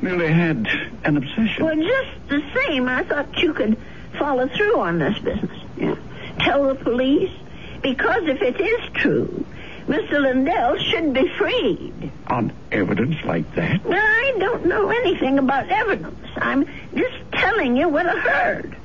merely 0.00 0.28
had 0.28 0.66
an 1.04 1.16
obsession. 1.16 1.64
Well, 1.64 1.76
just 1.76 2.28
the 2.28 2.42
same, 2.54 2.88
I 2.88 3.04
thought 3.04 3.42
you 3.42 3.52
could 3.52 3.76
follow 4.18 4.48
through 4.48 4.80
on 4.80 4.98
this 4.98 5.18
business. 5.18 5.58
Yeah. 5.76 5.96
Tell 6.40 6.66
the 6.68 6.74
police. 6.74 7.30
Because 7.82 8.22
if 8.28 8.40
it 8.40 8.60
is 8.60 8.90
true, 8.94 9.44
Mr. 9.86 10.20
Lindell 10.20 10.76
should 10.78 11.12
be 11.12 11.28
freed. 11.36 12.12
On 12.28 12.52
evidence 12.70 13.16
like 13.24 13.52
that? 13.56 13.84
Well, 13.84 13.98
I 13.98 14.36
don't 14.38 14.66
know 14.66 14.90
anything 14.90 15.38
about 15.38 15.68
evidence. 15.68 16.28
I'm 16.36 16.64
just 16.94 17.16
telling 17.32 17.76
you 17.76 17.88
what 17.88 18.06
I 18.06 18.16
heard. 18.16 18.76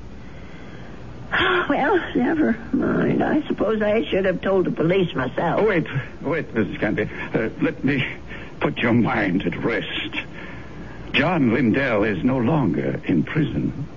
Well, 1.31 1.97
never 2.15 2.57
mind. 2.71 3.23
I 3.23 3.45
suppose 3.47 3.81
I 3.81 4.05
should 4.05 4.25
have 4.25 4.41
told 4.41 4.65
the 4.65 4.71
police 4.71 5.13
myself. 5.13 5.67
Wait, 5.67 5.85
wait, 6.21 6.53
Mrs. 6.53 6.79
Canby. 6.79 7.09
Uh, 7.33 7.49
let 7.61 7.83
me 7.83 8.07
put 8.59 8.77
your 8.77 8.93
mind 8.93 9.45
at 9.45 9.55
rest. 9.63 10.15
John 11.11 11.53
Lindell 11.53 12.03
is 12.03 12.23
no 12.23 12.37
longer 12.37 13.01
in 13.05 13.23
prison. 13.23 13.87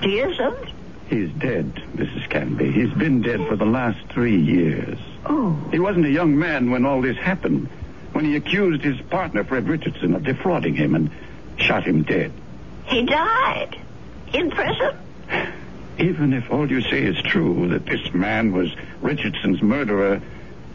He 0.00 0.20
isn't? 0.20 0.68
He's 1.08 1.30
dead, 1.32 1.74
Mrs. 1.96 2.30
Canby. 2.30 2.70
He's 2.70 2.92
been 2.92 3.22
dead 3.22 3.46
for 3.48 3.56
the 3.56 3.66
last 3.66 3.98
three 4.10 4.40
years. 4.40 4.98
Oh. 5.26 5.58
He 5.72 5.80
wasn't 5.80 6.06
a 6.06 6.10
young 6.10 6.38
man 6.38 6.70
when 6.70 6.86
all 6.86 7.02
this 7.02 7.16
happened, 7.16 7.68
when 8.12 8.24
he 8.24 8.36
accused 8.36 8.84
his 8.84 9.00
partner, 9.08 9.42
Fred 9.42 9.68
Richardson, 9.68 10.14
of 10.14 10.22
defrauding 10.22 10.76
him 10.76 10.94
and 10.94 11.10
shot 11.56 11.84
him 11.84 12.04
dead. 12.04 12.32
He 12.86 13.04
died? 13.04 13.76
In 14.32 14.50
prison? 14.50 14.96
Even 16.00 16.32
if 16.32 16.50
all 16.50 16.70
you 16.70 16.80
say 16.80 17.02
is 17.02 17.20
true, 17.22 17.68
that 17.68 17.84
this 17.84 18.12
man 18.14 18.52
was 18.52 18.74
Richardson's 19.02 19.60
murderer, 19.60 20.22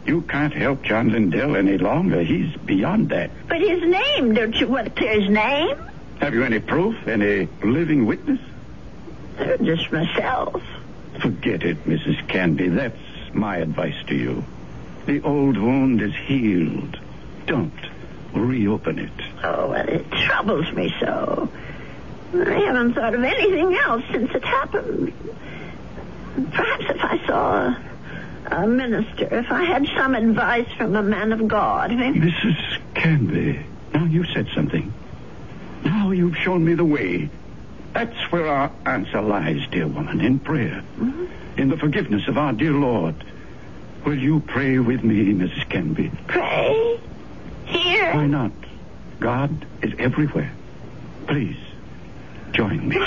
you 0.06 0.22
can't 0.22 0.54
help 0.54 0.82
John 0.82 1.10
Lindell 1.10 1.56
any 1.56 1.78
longer. 1.78 2.22
He's 2.22 2.54
beyond 2.58 3.08
that. 3.08 3.30
But 3.48 3.60
his 3.60 3.82
name, 3.82 4.34
don't 4.34 4.54
you 4.54 4.68
want 4.68 4.84
to 4.86 4.90
clear 4.92 5.20
his 5.20 5.28
name? 5.28 5.76
Have 6.20 6.32
you 6.32 6.44
any 6.44 6.60
proof? 6.60 7.08
Any 7.08 7.48
living 7.62 8.06
witness? 8.06 8.40
Uh, 9.38 9.56
just 9.58 9.90
myself. 9.90 10.62
Forget 11.20 11.64
it, 11.64 11.84
Mrs. 11.84 12.26
Canby. 12.28 12.68
That's 12.68 12.96
my 13.32 13.56
advice 13.56 13.96
to 14.06 14.14
you. 14.14 14.44
The 15.06 15.22
old 15.22 15.56
wound 15.56 16.02
is 16.02 16.14
healed. 16.14 16.98
Don't 17.46 17.72
reopen 18.32 18.98
it. 18.98 19.10
Oh, 19.42 19.70
well, 19.70 19.88
it 19.88 20.08
troubles 20.10 20.72
me 20.72 20.94
so. 21.00 21.48
I 22.42 22.60
haven't 22.60 22.94
thought 22.94 23.14
of 23.14 23.22
anything 23.22 23.74
else 23.74 24.02
since 24.10 24.30
it 24.34 24.44
happened. 24.44 25.12
Perhaps 26.52 26.84
if 26.88 27.00
I 27.00 27.26
saw 27.26 28.56
a, 28.56 28.62
a 28.62 28.66
minister, 28.66 29.38
if 29.38 29.50
I 29.50 29.64
had 29.64 29.86
some 29.96 30.14
advice 30.14 30.68
from 30.76 30.94
a 30.96 31.02
man 31.02 31.32
of 31.32 31.48
God. 31.48 31.92
Maybe... 31.92 32.20
Mrs. 32.20 32.80
Canby, 32.94 33.64
now 33.94 34.04
you 34.04 34.24
said 34.24 34.48
something. 34.54 34.92
Now 35.84 36.10
you've 36.10 36.36
shown 36.36 36.64
me 36.64 36.74
the 36.74 36.84
way. 36.84 37.30
That's 37.92 38.30
where 38.30 38.46
our 38.46 38.70
answer 38.84 39.22
lies, 39.22 39.66
dear 39.70 39.86
woman, 39.86 40.20
in 40.20 40.38
prayer. 40.38 40.82
Mm-hmm. 40.98 41.60
In 41.60 41.68
the 41.68 41.78
forgiveness 41.78 42.28
of 42.28 42.36
our 42.36 42.52
dear 42.52 42.72
Lord. 42.72 43.14
Will 44.04 44.18
you 44.18 44.40
pray 44.40 44.78
with 44.78 45.02
me, 45.02 45.32
Mrs. 45.32 45.68
Canby? 45.68 46.12
Pray? 46.28 47.00
Here? 47.64 48.14
Why 48.14 48.26
not? 48.26 48.52
God 49.18 49.66
is 49.82 49.94
everywhere. 49.98 50.52
Please, 51.26 51.56
join 52.56 52.88
me. 52.88 52.98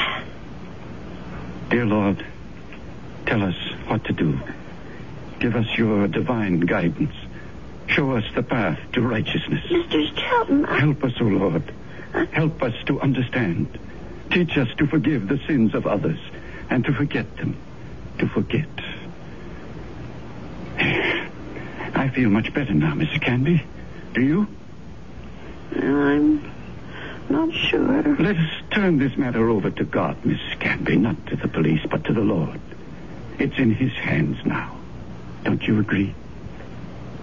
Dear 1.70 1.86
Lord, 1.86 2.24
tell 3.26 3.42
us 3.44 3.56
what 3.88 4.04
to 4.06 4.14
do. 4.14 4.40
Give 5.40 5.56
us 5.56 5.66
your 5.76 6.08
divine 6.08 6.60
guidance. 6.60 7.16
Show 7.88 8.12
us 8.12 8.24
the 8.36 8.44
path 8.44 8.80
to 8.94 9.02
righteousness. 9.02 9.66
Mr. 9.66 10.16
Shelton, 10.16 10.66
I... 10.66 10.80
Help 10.80 11.04
us, 11.04 11.14
O 11.20 11.24
Lord. 11.24 11.74
Help 12.32 12.62
us 12.62 12.76
to 12.86 13.02
understand. 13.02 13.80
Teach 14.30 14.56
us 14.58 14.68
to 14.78 14.86
forgive 14.86 15.28
the 15.28 15.40
sins 15.48 15.74
of 15.74 15.88
others 15.88 16.20
and 16.70 16.86
to 16.86 16.94
forget 16.94 17.38
them. 17.38 17.58
To 18.20 18.28
forget. 18.28 18.68
I 21.96 22.10
feel 22.14 22.30
much 22.30 22.54
better 22.54 22.74
now, 22.74 22.94
Mrs. 22.94 23.22
Canby. 23.22 23.64
Do 24.14 24.22
you? 24.22 24.48
I'm 25.76 26.59
not 27.30 27.54
sure. 27.54 28.02
Let 28.18 28.36
us 28.38 28.50
turn 28.72 28.98
this 28.98 29.16
matter 29.18 29.50
over 29.50 29.70
to 29.72 29.84
God, 29.84 30.22
Mrs. 30.24 30.60
Canby, 30.60 30.98
not 30.98 31.26
to 31.28 31.36
the 31.36 31.48
police, 31.48 31.82
but 31.90 32.04
to 32.06 32.14
the 32.14 32.22
Lord. 32.22 32.60
It's 33.38 33.58
in 33.58 33.74
His 33.74 33.94
hands 33.94 34.38
now. 34.46 34.76
Don't 35.44 35.62
you 35.66 35.80
agree? 35.80 36.14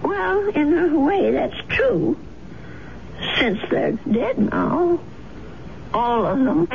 Well, 0.01 0.47
in 0.49 0.77
a 0.77 0.99
way, 0.99 1.31
that's 1.31 1.57
true. 1.69 2.17
Since 3.39 3.59
they're 3.69 3.93
dead 3.93 4.37
now. 4.39 4.99
All 5.93 6.25
of 6.25 6.37
them. 6.37 6.67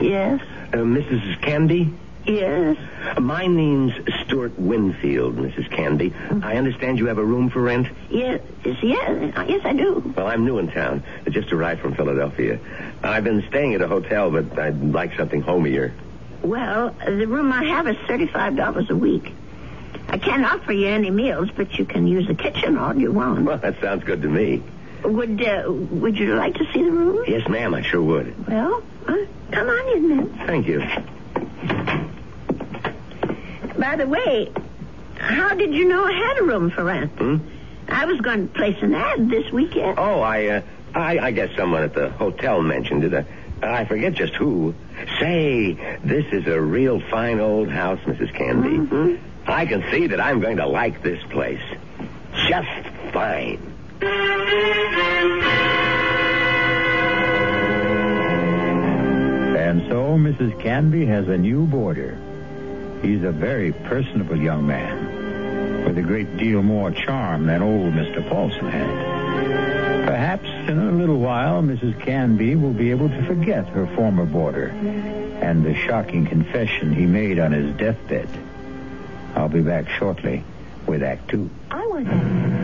Yes, 0.00 0.40
Uh, 0.72 0.78
Mrs. 0.78 1.40
Canby? 1.42 1.92
Yes. 2.26 2.76
My 3.20 3.46
name's 3.46 3.92
Stuart 4.24 4.58
Winfield, 4.58 5.36
Mrs. 5.36 5.70
Canby. 5.70 6.14
I 6.42 6.56
understand 6.56 6.98
you 6.98 7.06
have 7.06 7.18
a 7.18 7.24
room 7.24 7.50
for 7.50 7.60
rent? 7.60 7.88
Yes, 8.10 8.40
yes, 8.64 8.82
yes, 8.82 9.60
I 9.64 9.72
do. 9.72 10.12
Well, 10.16 10.26
I'm 10.28 10.44
new 10.44 10.58
in 10.58 10.70
town. 10.70 11.02
I 11.26 11.30
just 11.30 11.52
arrived 11.52 11.80
from 11.80 11.94
Philadelphia. 11.94 12.60
I've 13.02 13.24
been 13.24 13.44
staying 13.48 13.74
at 13.74 13.82
a 13.82 13.88
hotel, 13.88 14.30
but 14.30 14.56
I'd 14.58 14.80
like 14.92 15.14
something 15.16 15.40
homier. 15.42 15.92
Well, 16.42 16.94
the 17.04 17.26
room 17.26 17.52
I 17.52 17.64
have 17.64 17.88
is 17.88 17.96
$35 18.08 18.90
a 18.90 18.96
week. 18.96 19.32
I 20.08 20.18
can't 20.18 20.44
offer 20.44 20.72
you 20.72 20.88
any 20.88 21.10
meals, 21.10 21.50
but 21.56 21.76
you 21.78 21.84
can 21.84 22.06
use 22.06 22.26
the 22.28 22.34
kitchen 22.34 22.76
all 22.76 22.94
you 22.96 23.10
want. 23.12 23.44
Well, 23.44 23.58
that 23.58 23.80
sounds 23.80 24.04
good 24.04 24.22
to 24.22 24.28
me. 24.28 24.62
Would 25.04 25.42
uh, 25.42 25.64
Would 25.68 26.16
you 26.18 26.34
like 26.36 26.54
to 26.54 26.64
see 26.72 26.82
the 26.84 26.90
room? 26.90 27.24
Yes, 27.26 27.48
ma'am, 27.48 27.74
I 27.74 27.82
sure 27.82 28.02
would. 28.02 28.46
Well, 28.46 28.82
uh, 29.08 29.16
come 29.50 29.68
on 29.68 29.96
in 29.96 30.08
then. 30.08 30.46
Thank 30.46 30.68
you. 30.68 30.80
By 33.82 33.96
the 33.96 34.06
way, 34.06 34.48
how 35.18 35.54
did 35.56 35.74
you 35.74 35.88
know 35.88 36.04
I 36.04 36.12
had 36.12 36.38
a 36.38 36.44
room 36.44 36.70
for 36.70 36.84
rent? 36.84 37.10
Hmm? 37.18 37.38
I 37.88 38.04
was 38.04 38.20
going 38.20 38.46
to 38.46 38.54
place 38.54 38.76
an 38.80 38.94
ad 38.94 39.28
this 39.28 39.50
weekend. 39.50 39.98
Oh, 39.98 40.20
I, 40.20 40.46
uh, 40.46 40.62
I, 40.94 41.18
I 41.18 41.30
guess 41.32 41.50
someone 41.56 41.82
at 41.82 41.92
the 41.92 42.08
hotel 42.10 42.62
mentioned 42.62 43.02
it. 43.02 43.12
Uh, 43.12 43.24
I 43.60 43.84
forget 43.84 44.12
just 44.14 44.34
who. 44.34 44.72
Say, 45.18 45.72
this 46.04 46.24
is 46.32 46.46
a 46.46 46.60
real 46.60 47.00
fine 47.10 47.40
old 47.40 47.68
house, 47.70 47.98
Mrs. 48.06 48.32
Canby. 48.32 48.68
Mhm. 48.70 49.18
I 49.48 49.66
can 49.66 49.82
see 49.90 50.06
that 50.06 50.20
I'm 50.20 50.38
going 50.40 50.58
to 50.58 50.66
like 50.68 51.02
this 51.02 51.20
place. 51.30 51.60
Just 52.46 52.86
fine. 53.12 53.58
And 59.58 59.82
so 59.88 60.16
Mrs. 60.18 60.60
Canby 60.60 61.04
has 61.06 61.26
a 61.28 61.36
new 61.36 61.66
boarder. 61.66 62.18
He's 63.02 63.24
a 63.24 63.32
very 63.32 63.72
personable 63.72 64.40
young 64.40 64.66
man 64.66 65.84
with 65.84 65.98
a 65.98 66.02
great 66.02 66.36
deal 66.36 66.62
more 66.62 66.92
charm 66.92 67.46
than 67.46 67.60
old 67.60 67.92
Mr. 67.92 68.26
Paulson 68.28 68.68
had. 68.68 70.06
Perhaps 70.06 70.48
in 70.68 70.78
a 70.78 70.92
little 70.92 71.18
while, 71.18 71.62
Mrs. 71.62 72.00
Canby 72.00 72.54
will 72.54 72.72
be 72.72 72.90
able 72.90 73.08
to 73.08 73.26
forget 73.26 73.66
her 73.68 73.86
former 73.96 74.24
boarder 74.24 74.68
and 74.68 75.64
the 75.64 75.74
shocking 75.74 76.26
confession 76.26 76.94
he 76.94 77.06
made 77.06 77.40
on 77.40 77.50
his 77.50 77.76
deathbed. 77.76 78.28
I'll 79.34 79.48
be 79.48 79.62
back 79.62 79.88
shortly 79.88 80.44
with 80.86 81.02
Act 81.02 81.28
Two. 81.28 81.50
I 81.70 81.86
want 81.86 82.06
that. 82.06 82.61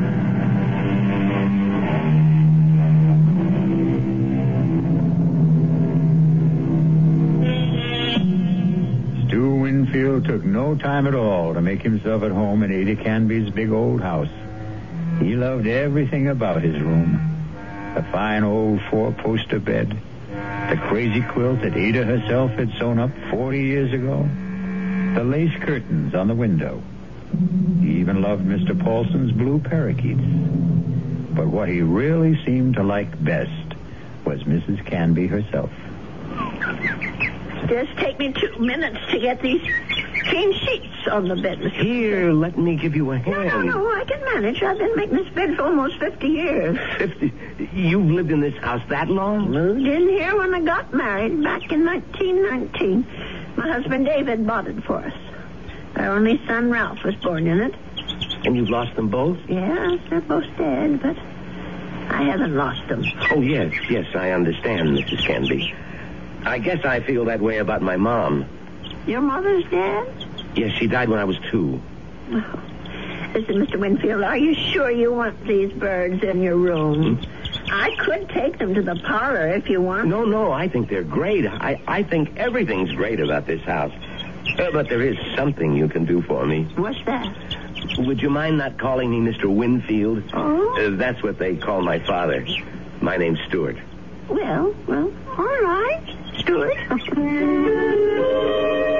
No 10.58 10.74
time 10.74 11.06
at 11.06 11.14
all 11.14 11.54
to 11.54 11.60
make 11.60 11.82
himself 11.82 12.24
at 12.24 12.32
home 12.32 12.64
in 12.64 12.72
Ada 12.72 12.96
Canby's 13.00 13.48
big 13.48 13.70
old 13.70 14.00
house. 14.00 14.28
He 15.20 15.36
loved 15.36 15.68
everything 15.68 16.26
about 16.26 16.62
his 16.62 16.76
room. 16.80 17.12
The 17.94 18.02
fine 18.10 18.42
old 18.42 18.80
four-poster 18.90 19.60
bed, 19.60 19.96
the 20.68 20.76
crazy 20.88 21.22
quilt 21.22 21.60
that 21.60 21.76
Ada 21.76 22.02
herself 22.02 22.50
had 22.50 22.72
sewn 22.72 22.98
up 22.98 23.12
40 23.30 23.62
years 23.62 23.92
ago, 23.92 24.28
the 25.14 25.22
lace 25.22 25.56
curtains 25.60 26.16
on 26.16 26.26
the 26.26 26.34
window. 26.34 26.82
He 27.80 28.00
even 28.00 28.20
loved 28.20 28.44
Mr. 28.44 28.76
Paulson's 28.76 29.30
blue 29.30 29.60
parakeets. 29.60 30.26
But 31.36 31.46
what 31.46 31.68
he 31.68 31.82
really 31.82 32.34
seemed 32.44 32.74
to 32.74 32.82
like 32.82 33.22
best 33.22 33.76
was 34.24 34.42
Mrs. 34.42 34.84
Canby 34.84 35.28
herself. 35.28 35.70
Just 37.68 37.96
take 37.98 38.18
me 38.18 38.32
two 38.32 38.58
minutes 38.58 38.98
to 39.12 39.20
get 39.20 39.40
these 39.40 39.62
clean 40.20 40.52
sheets 40.52 41.08
on 41.10 41.28
the 41.28 41.36
bed. 41.36 41.58
Mr. 41.58 41.70
Here, 41.82 42.32
let 42.32 42.56
me 42.58 42.76
give 42.76 42.94
you 42.96 43.10
a 43.10 43.18
No, 43.18 43.22
hand. 43.22 43.66
no, 43.66 43.78
no, 43.82 43.90
I 43.94 44.04
can 44.04 44.24
manage. 44.24 44.62
I've 44.62 44.78
been 44.78 44.94
making 44.96 45.16
this 45.16 45.28
bed 45.34 45.56
for 45.56 45.62
almost 45.62 45.98
50 45.98 46.26
years. 46.26 46.78
Fifty. 46.98 47.32
You've 47.72 48.10
lived 48.10 48.30
in 48.30 48.40
this 48.40 48.56
house 48.62 48.82
that 48.88 49.08
long? 49.08 49.50
Moved 49.50 49.86
in 49.86 50.08
here 50.08 50.36
when 50.36 50.54
I 50.54 50.60
got 50.60 50.92
married 50.94 51.42
back 51.42 51.70
in 51.72 51.84
1919. 51.84 53.06
My 53.56 53.68
husband 53.72 54.06
David 54.06 54.46
bought 54.46 54.66
it 54.68 54.82
for 54.84 54.96
us. 54.98 55.12
Our 55.96 56.10
only 56.16 56.40
son 56.46 56.70
Ralph 56.70 57.02
was 57.04 57.14
born 57.16 57.46
in 57.46 57.60
it. 57.60 57.74
And 58.44 58.56
you've 58.56 58.70
lost 58.70 58.94
them 58.94 59.08
both? 59.08 59.38
Yes, 59.48 59.98
they're 60.10 60.20
both 60.20 60.44
dead, 60.56 61.02
but 61.02 61.16
I 62.10 62.22
haven't 62.22 62.54
lost 62.54 62.86
them. 62.88 63.02
Oh, 63.32 63.40
yes, 63.40 63.74
yes, 63.90 64.06
I 64.14 64.30
understand, 64.30 64.90
Mrs. 64.90 65.26
Canby. 65.26 65.74
I 66.44 66.58
guess 66.58 66.84
I 66.84 67.00
feel 67.00 67.24
that 67.26 67.40
way 67.40 67.58
about 67.58 67.82
my 67.82 67.96
mom. 67.96 68.46
Your 69.08 69.22
mother's 69.22 69.64
dead? 69.70 70.26
Yes, 70.54 70.72
she 70.72 70.86
died 70.86 71.08
when 71.08 71.18
I 71.18 71.24
was 71.24 71.38
two. 71.50 71.80
Listen, 72.28 73.66
Mr. 73.66 73.80
Winfield, 73.80 74.22
are 74.22 74.36
you 74.36 74.54
sure 74.54 74.90
you 74.90 75.14
want 75.14 75.46
these 75.46 75.72
birds 75.72 76.22
in 76.22 76.42
your 76.42 76.56
room? 76.56 77.18
I 77.70 77.96
could 77.96 78.28
take 78.28 78.58
them 78.58 78.74
to 78.74 78.82
the 78.82 78.96
parlor 78.96 79.48
if 79.48 79.70
you 79.70 79.80
want. 79.80 80.08
No, 80.08 80.26
no, 80.26 80.52
I 80.52 80.68
think 80.68 80.90
they're 80.90 81.04
great. 81.04 81.46
I, 81.46 81.80
I 81.88 82.02
think 82.02 82.36
everything's 82.36 82.92
great 82.92 83.18
about 83.18 83.46
this 83.46 83.62
house. 83.62 83.92
Uh, 84.58 84.70
but 84.72 84.90
there 84.90 85.00
is 85.00 85.16
something 85.34 85.74
you 85.74 85.88
can 85.88 86.04
do 86.04 86.20
for 86.20 86.44
me. 86.44 86.64
What's 86.76 87.02
that? 87.06 87.34
Would 87.98 88.20
you 88.20 88.28
mind 88.28 88.58
not 88.58 88.78
calling 88.78 89.10
me 89.10 89.32
Mr. 89.32 89.46
Winfield? 89.46 90.22
Oh? 90.34 90.86
Uh, 90.86 90.96
that's 90.96 91.22
what 91.22 91.38
they 91.38 91.56
call 91.56 91.80
my 91.80 91.98
father. 92.00 92.46
My 93.00 93.16
name's 93.16 93.40
Stuart. 93.48 93.78
Well, 94.28 94.74
well, 94.86 95.10
all 95.28 95.60
right, 95.62 96.16
Stuart. 96.40 96.76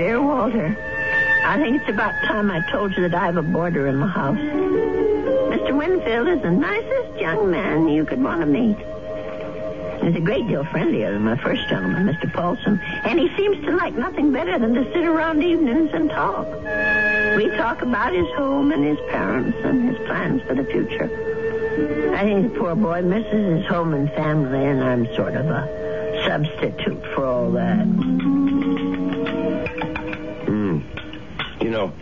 Dear 0.00 0.22
Walter, 0.22 0.74
I 1.44 1.58
think 1.58 1.78
it's 1.78 1.90
about 1.90 2.14
time 2.24 2.50
I 2.50 2.66
told 2.70 2.96
you 2.96 3.06
that 3.06 3.14
I 3.14 3.26
have 3.26 3.36
a 3.36 3.42
boarder 3.42 3.86
in 3.86 3.96
my 3.96 4.06
house. 4.06 4.38
Mr. 4.38 5.76
Winfield 5.76 6.26
is 6.26 6.40
the 6.40 6.50
nicest 6.50 7.20
young 7.20 7.50
man 7.50 7.86
you 7.86 8.06
could 8.06 8.22
want 8.22 8.40
to 8.40 8.46
meet. 8.46 8.78
He's 10.02 10.16
a 10.16 10.24
great 10.24 10.48
deal 10.48 10.64
friendlier 10.64 11.12
than 11.12 11.24
my 11.24 11.36
first 11.36 11.68
gentleman, 11.68 12.06
Mr. 12.06 12.32
Paulson, 12.32 12.80
and 12.80 13.20
he 13.20 13.28
seems 13.36 13.62
to 13.66 13.76
like 13.76 13.92
nothing 13.92 14.32
better 14.32 14.58
than 14.58 14.72
to 14.72 14.90
sit 14.90 15.04
around 15.04 15.42
evenings 15.42 15.90
and 15.92 16.08
talk. 16.08 16.46
We 17.36 17.50
talk 17.58 17.82
about 17.82 18.14
his 18.14 18.26
home 18.36 18.72
and 18.72 18.82
his 18.82 18.98
parents 19.10 19.58
and 19.64 19.90
his 19.90 19.98
plans 20.06 20.40
for 20.44 20.54
the 20.54 20.64
future. 20.64 21.10
I 22.16 22.22
think 22.22 22.54
the 22.54 22.58
poor 22.58 22.74
boy 22.74 23.02
misses 23.02 23.58
his 23.58 23.66
home 23.66 23.92
and 23.92 24.08
family, 24.12 24.64
and 24.64 24.82
I'm 24.82 25.14
sort 25.14 25.34
of 25.34 25.44
a 25.44 26.22
substitute 26.24 27.04
for 27.14 27.26
all 27.26 27.50
that. 27.50 27.86
You 31.70 31.76
know, 31.76 31.92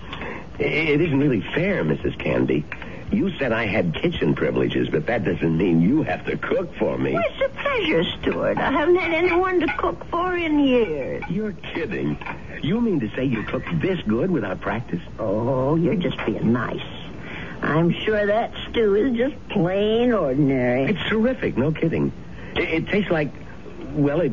it 0.58 0.98
isn't 0.98 1.20
really 1.20 1.42
fair, 1.42 1.84
Mrs. 1.84 2.18
Canby. 2.18 2.64
You 3.12 3.36
said 3.38 3.52
I 3.52 3.66
had 3.66 3.94
kitchen 3.94 4.34
privileges, 4.34 4.88
but 4.88 5.04
that 5.08 5.24
doesn't 5.24 5.58
mean 5.58 5.82
you 5.82 6.02
have 6.04 6.24
to 6.24 6.38
cook 6.38 6.74
for 6.76 6.96
me. 6.96 7.12
Well, 7.12 7.22
it's 7.28 7.52
a 7.52 7.62
pleasure, 7.62 8.02
Stuart. 8.02 8.56
I 8.56 8.70
haven't 8.70 8.96
had 8.96 9.12
anyone 9.12 9.60
to 9.60 9.66
cook 9.76 10.06
for 10.06 10.34
in 10.34 10.58
years. 10.60 11.22
You're 11.28 11.52
kidding. 11.52 12.16
You 12.62 12.80
mean 12.80 12.98
to 13.00 13.14
say 13.14 13.26
you 13.26 13.42
cook 13.42 13.62
this 13.74 14.00
good 14.08 14.30
without 14.30 14.62
practice? 14.62 15.02
Oh, 15.18 15.76
you're 15.76 15.96
just 15.96 16.16
being 16.24 16.50
nice. 16.50 16.80
I'm 17.60 17.92
sure 17.92 18.24
that 18.24 18.54
stew 18.70 18.94
is 18.94 19.18
just 19.18 19.48
plain 19.50 20.14
ordinary. 20.14 20.84
It's 20.84 21.08
terrific, 21.10 21.58
no 21.58 21.72
kidding. 21.72 22.10
It, 22.56 22.70
it 22.70 22.88
tastes 22.88 23.10
like, 23.10 23.32
well, 23.92 24.22
it 24.22 24.32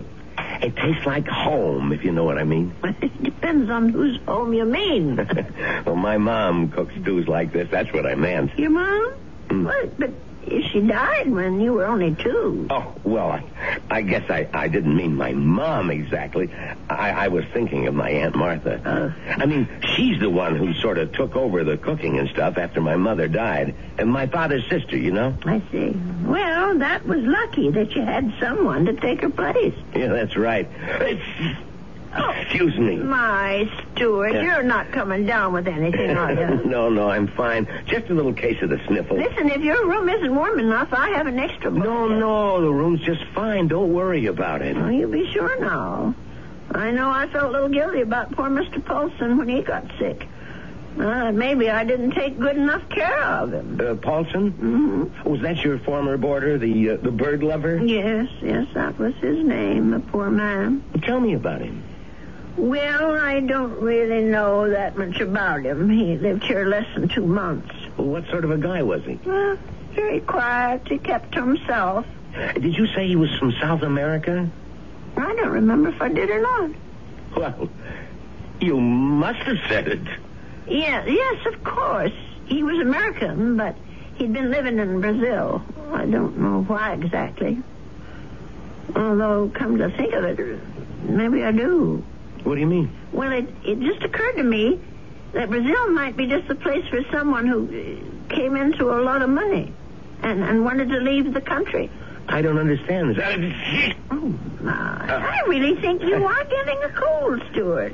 it 0.62 0.76
tastes 0.76 1.06
like 1.06 1.28
home, 1.28 1.92
if 1.92 2.04
you 2.04 2.12
know 2.12 2.24
what 2.24 2.38
I 2.38 2.44
mean. 2.44 2.74
Well, 2.82 2.94
it 3.02 3.24
depends 3.24 3.70
on 3.70 3.90
whose 3.90 4.20
home 4.28 4.54
you 4.54 4.66
mean. 4.66 5.16
well, 5.86 5.96
my 5.96 6.18
mom 6.18 6.70
cooks 6.70 6.94
stews 7.02 7.28
like 7.28 7.52
this. 7.52 7.70
That's 7.70 7.92
what 7.94 8.06
I 8.06 8.16
meant. 8.16 8.58
Your 8.58 8.72
mom? 8.72 9.14
Mm. 9.50 9.66
Well, 9.66 9.90
but 9.98 10.12
she 10.72 10.82
died 10.82 11.32
when 11.32 11.60
you 11.60 11.74
were 11.74 11.86
only 11.86 12.16
two. 12.16 12.68
Oh, 12.70 12.94
well, 13.04 13.30
I, 13.30 13.44
I 13.90 14.02
guess 14.02 14.30
I, 14.30 14.48
I 14.54 14.68
didn't 14.68 14.96
mean 14.96 15.16
my 15.16 15.34
mom 15.34 15.90
exactly. 15.90 16.50
I, 16.90 17.12
I 17.12 17.28
was 17.30 17.46
thinking 17.54 17.88
of 17.88 17.94
my 17.94 18.10
Aunt 18.10 18.36
Martha. 18.36 18.82
Oh. 18.86 19.32
I 19.32 19.46
mean, 19.46 19.68
she's 19.96 20.20
the 20.20 20.30
one 20.30 20.56
who 20.56 20.74
sort 20.74 20.98
of 20.98 21.12
took 21.14 21.36
over 21.36 21.64
the 21.64 21.78
cooking 21.78 22.20
and 22.20 22.30
stuff 22.30 22.58
after 22.58 22.82
my 22.82 22.96
mother 22.96 23.28
died. 23.28 23.76
And 23.98 24.12
my 24.12 24.28
father's 24.28 24.68
sister, 24.70 24.98
you 24.98 25.12
know? 25.12 25.38
I 25.46 25.62
see. 25.72 25.92
Well, 26.26 26.78
that 26.80 27.06
was 27.06 27.22
lucky 27.22 27.72
that 27.72 27.92
you 27.96 28.02
had 28.04 28.34
someone 28.40 28.86
to 28.86 28.94
take 28.94 29.22
her 29.22 29.30
place. 29.30 29.76
Yeah, 29.96 30.08
that's 30.08 30.36
right. 30.36 30.70
Excuse 32.46 32.78
me. 32.78 32.98
My 32.98 33.70
Stuart, 33.96 34.34
Yeah. 34.34 34.42
you're 34.44 34.64
not 34.64 34.92
coming 34.92 35.26
down 35.26 35.52
with 35.54 35.68
anything, 35.68 36.12
are 36.12 36.32
you? 36.32 36.62
no, 36.66 36.90
no, 36.90 37.10
I'm 37.10 37.28
fine. 37.28 37.68
Just 37.88 38.10
a 38.10 38.14
little 38.14 38.34
case 38.34 38.62
of 38.62 38.70
the 38.70 38.80
sniffles. 38.88 39.20
Listen, 39.20 39.50
if 39.50 39.62
your 39.62 39.86
room 39.88 40.08
isn't 40.10 40.34
warm 40.36 40.60
enough, 40.60 40.90
I 40.94 41.10
have 41.12 41.28
an 41.28 41.40
extra 41.40 41.72
No, 41.72 41.82
blanket. 41.82 42.16
no, 42.18 42.20
no, 42.20 42.62
the 42.62 42.72
room's 42.72 43.02
just 43.02 43.24
fine. 43.34 43.68
Don't 43.68 43.94
worry 43.94 44.28
about 44.28 44.62
it. 44.62 44.76
Well, 44.76 44.92
you 44.92 45.08
be 45.08 45.30
sure 45.34 45.60
now. 45.60 46.14
I 46.72 46.92
know 46.92 47.10
I 47.10 47.28
felt 47.28 47.46
a 47.46 47.52
little 47.52 47.70
guilty 47.70 48.02
about 48.02 48.32
poor 48.32 48.50
Mr. 48.50 48.84
Paulson 48.84 49.38
when 49.38 49.48
he 49.50 49.62
got 49.62 49.86
sick. 49.98 50.28
Uh, 51.00 51.32
maybe 51.34 51.70
I 51.70 51.84
didn't 51.84 52.12
take 52.12 52.40
good 52.40 52.56
enough 52.56 52.88
care 52.90 53.22
of 53.24 53.52
him. 53.52 53.80
Uh, 53.82 53.96
Paulson? 53.96 54.52
hmm 54.52 55.30
Was 55.30 55.42
that 55.42 55.58
your 55.64 55.78
former 55.80 56.16
boarder, 56.18 56.58
the 56.58 56.92
uh, 56.92 56.98
the 56.98 57.12
bird 57.12 57.44
lover? 57.44 57.78
Yes, 57.84 58.28
yes, 58.42 58.66
that 58.76 58.98
was 58.98 59.14
his 59.16 59.44
name, 59.46 59.92
the 59.92 60.00
poor 60.00 60.30
man. 60.30 60.84
Tell 61.02 61.20
me 61.20 61.34
about 61.34 61.60
him. 61.62 61.84
Well, 62.58 63.20
I 63.20 63.42
don't 63.42 63.82
really 63.82 64.24
know 64.24 64.70
that 64.70 64.98
much 64.98 65.20
about 65.20 65.66
him. 65.66 65.90
He 65.90 66.18
lived 66.18 66.44
here 66.44 66.66
less 66.66 66.88
than 66.96 67.10
two 67.10 67.26
months. 67.26 67.74
Well, 67.98 68.08
what 68.08 68.28
sort 68.28 68.46
of 68.46 68.52
a 68.52 68.58
guy 68.58 68.82
was 68.82 69.04
he? 69.04 69.20
Well, 69.26 69.58
very 69.94 70.22
quiet. 70.22 70.88
He 70.88 70.98
kept 70.98 71.34
to 71.34 71.42
himself. 71.42 72.06
Uh, 72.36 72.54
did 72.54 72.76
you 72.78 72.88
say 72.88 73.08
he 73.08 73.16
was 73.16 73.34
from 73.38 73.52
South 73.54 73.82
America? 73.82 74.50
I 75.18 75.36
don't 75.36 75.50
remember 75.52 75.90
if 75.90 76.02
I 76.02 76.10
did 76.10 76.30
or 76.30 76.42
not. 76.42 76.72
Well, 77.36 77.70
you 78.62 78.80
must 78.80 79.40
have 79.40 79.58
said 79.68 79.88
it. 79.88 80.02
Yeah, 80.68 81.06
yes, 81.06 81.46
of 81.46 81.64
course. 81.64 82.14
He 82.46 82.64
was 82.64 82.80
American, 82.80 83.58
but 83.58 83.76
he'd 84.16 84.34
been 84.34 84.52
living 84.52 84.80
in 84.80 85.02
Brazil. 85.02 85.62
I 85.92 86.06
don't 86.06 86.38
know 86.38 86.64
why 86.64 86.94
exactly. 86.94 87.62
Although, 88.96 89.52
come 89.54 89.78
to 89.78 89.90
think 89.90 90.14
of 90.14 90.24
it, 90.24 90.60
maybe 91.04 91.44
I 91.44 91.52
do. 91.52 92.04
What 92.46 92.56
do 92.56 92.62
you 92.62 92.68
mean? 92.68 92.90
Well, 93.12 93.32
it, 93.34 93.48
it 93.66 93.80
just 93.82 94.04
occurred 94.04 94.36
to 94.38 94.44
me 94.44 94.80
that 95.34 95.50
Brazil 95.50 95.90
might 95.92 96.16
be 96.16 96.28
just 96.28 96.48
the 96.48 96.56
place 96.56 96.86
for 96.90 97.02
someone 97.12 97.48
who 97.48 97.66
uh, 97.66 98.34
came 98.34 98.56
into 98.56 98.92
a 98.92 99.02
lot 99.02 99.22
of 99.22 99.30
money 99.30 99.74
and, 100.22 100.44
and 100.44 100.64
wanted 100.64 100.90
to 100.90 100.98
leave 101.00 101.34
the 101.34 101.42
country. 101.42 101.90
I 102.28 102.42
don't 102.42 102.58
understand. 102.58 103.12
Is 103.12 103.18
that 103.18 103.96
Oh, 104.12 104.34
my. 104.62 104.72
I 104.72 105.42
really 105.48 105.76
think 105.82 106.02
you 106.04 106.24
are 106.26 106.44
getting 106.46 106.84
a 106.84 106.90
cold, 106.90 107.42
Stuart. 107.52 107.94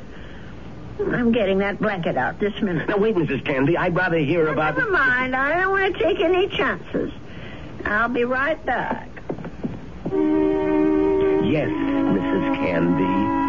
I'm 1.00 1.32
getting 1.32 1.58
that 1.60 1.80
blanket 1.80 2.16
out 2.18 2.40
this 2.40 2.54
minute. 2.62 2.88
Now, 2.88 2.98
wait, 2.98 3.16
Mrs. 3.16 3.44
Canby. 3.44 3.78
I'd 3.78 3.96
rather 3.96 4.18
hear 4.18 4.44
Well, 4.44 4.54
about... 4.54 4.78
Never 4.78 4.92
mind. 4.92 5.36
I 5.36 5.62
don't 5.62 5.72
want 5.72 5.96
to 5.98 6.04
take 6.04 6.20
any 6.20 6.48
chances. 6.50 7.12
I'll 7.86 8.10
be 8.10 8.24
right 8.26 8.64
back. 8.66 9.08
Yes, 10.12 11.70
Mrs. 11.70 12.56
Canby. 12.56 13.40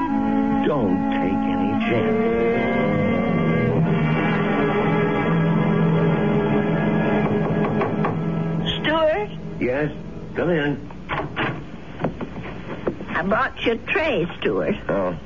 Don't 0.67 1.11
take 1.11 1.43
any 1.55 1.73
chances. 1.91 2.33
Stuart, 8.81 9.31
Yes? 9.61 9.93
Come 10.35 10.51
in. 10.51 10.91
I 13.11 13.23
brought 13.23 13.61
your 13.65 13.77
tray, 13.77 14.27
Stuart. 14.41 14.77
Oh. 14.89 15.17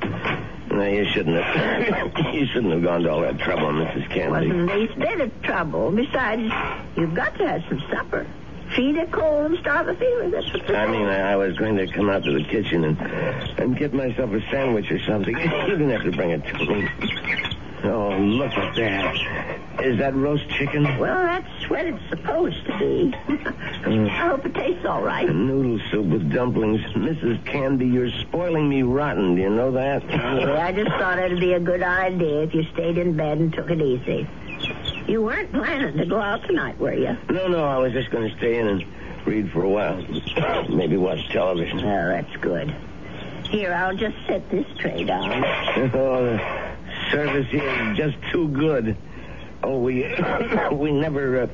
No, 0.70 0.84
you 0.84 1.06
shouldn't 1.12 1.42
have. 1.42 2.12
you 2.34 2.46
shouldn't 2.46 2.72
have 2.72 2.82
gone 2.82 3.02
to 3.02 3.10
all 3.10 3.20
that 3.22 3.38
trouble, 3.38 3.68
Mrs. 3.68 4.10
Canby. 4.10 4.30
Wasn't 4.30 4.66
least 4.66 4.98
bit 4.98 5.20
of 5.20 5.42
trouble. 5.42 5.90
Besides, 5.92 6.52
you've 6.96 7.14
got 7.14 7.36
to 7.38 7.48
have 7.48 7.62
some 7.68 7.82
supper. 7.90 8.26
Feed 8.74 8.96
a 8.98 9.06
cold 9.06 9.46
and 9.46 9.58
starve 9.58 9.88
a 9.88 9.94
fever. 9.94 10.30
That's 10.30 10.52
what 10.52 10.74
I 10.74 10.86
mean, 10.86 11.06
I, 11.06 11.32
I 11.32 11.36
was 11.36 11.56
going 11.56 11.76
to 11.76 11.86
come 11.86 12.10
out 12.10 12.24
to 12.24 12.32
the 12.32 12.44
kitchen 12.44 12.84
and 12.84 12.98
and 13.58 13.76
get 13.76 13.94
myself 13.94 14.32
a 14.32 14.40
sandwich 14.50 14.90
or 14.90 14.98
something. 15.04 15.36
You 15.36 15.76
didn't 15.76 15.90
have 15.90 16.02
to 16.02 16.12
bring 16.12 16.30
it 16.30 16.44
to 16.44 16.64
me. 16.66 16.88
Oh, 17.84 18.16
look 18.18 18.52
at 18.52 18.74
that. 18.76 19.84
Is 19.84 19.98
that 19.98 20.14
roast 20.14 20.48
chicken? 20.48 20.84
Well, 20.98 21.22
that's 21.22 21.70
what 21.70 21.84
it's 21.84 22.08
supposed 22.08 22.64
to 22.66 22.78
be. 22.78 23.14
I 23.28 24.28
hope 24.28 24.46
it 24.46 24.54
tastes 24.54 24.84
all 24.86 25.02
right. 25.02 25.28
Noodle 25.28 25.78
soup 25.90 26.06
with 26.06 26.32
dumplings. 26.32 26.80
Mrs. 26.94 27.44
Canby, 27.44 27.86
you're 27.86 28.10
spoiling 28.22 28.68
me 28.68 28.82
rotten. 28.82 29.36
Do 29.36 29.42
you 29.42 29.50
know 29.50 29.70
that? 29.72 30.02
Yeah, 30.08 30.66
I 30.66 30.72
just 30.72 30.90
thought 30.90 31.18
it'd 31.18 31.38
be 31.38 31.52
a 31.52 31.60
good 31.60 31.82
idea 31.82 32.42
if 32.42 32.54
you 32.54 32.64
stayed 32.72 32.98
in 32.98 33.16
bed 33.16 33.38
and 33.38 33.52
took 33.52 33.70
it 33.70 33.80
easy. 33.80 34.26
You 35.06 35.22
weren't 35.22 35.52
planning 35.52 35.96
to 35.98 36.06
go 36.06 36.20
out 36.20 36.44
tonight, 36.46 36.78
were 36.78 36.92
you? 36.92 37.16
No, 37.30 37.46
no, 37.46 37.64
I 37.64 37.78
was 37.78 37.92
just 37.92 38.10
going 38.10 38.28
to 38.28 38.36
stay 38.38 38.58
in 38.58 38.66
and 38.66 38.84
read 39.24 39.52
for 39.52 39.62
a 39.62 39.68
while. 39.68 40.02
Maybe 40.68 40.96
watch 40.96 41.28
television. 41.28 41.78
Oh, 41.80 42.08
that's 42.08 42.36
good. 42.38 42.74
Here, 43.48 43.72
I'll 43.72 43.96
just 43.96 44.16
set 44.26 44.50
this 44.50 44.66
tray 44.78 45.04
down. 45.04 45.44
Oh, 45.94 46.24
the 46.24 47.10
service 47.10 47.46
here 47.50 47.68
is 47.68 47.96
just 47.96 48.16
too 48.32 48.48
good. 48.48 48.96
Oh, 49.62 49.78
we 49.78 50.02
we 50.72 50.90
never 50.90 51.42
uh, 51.42 51.46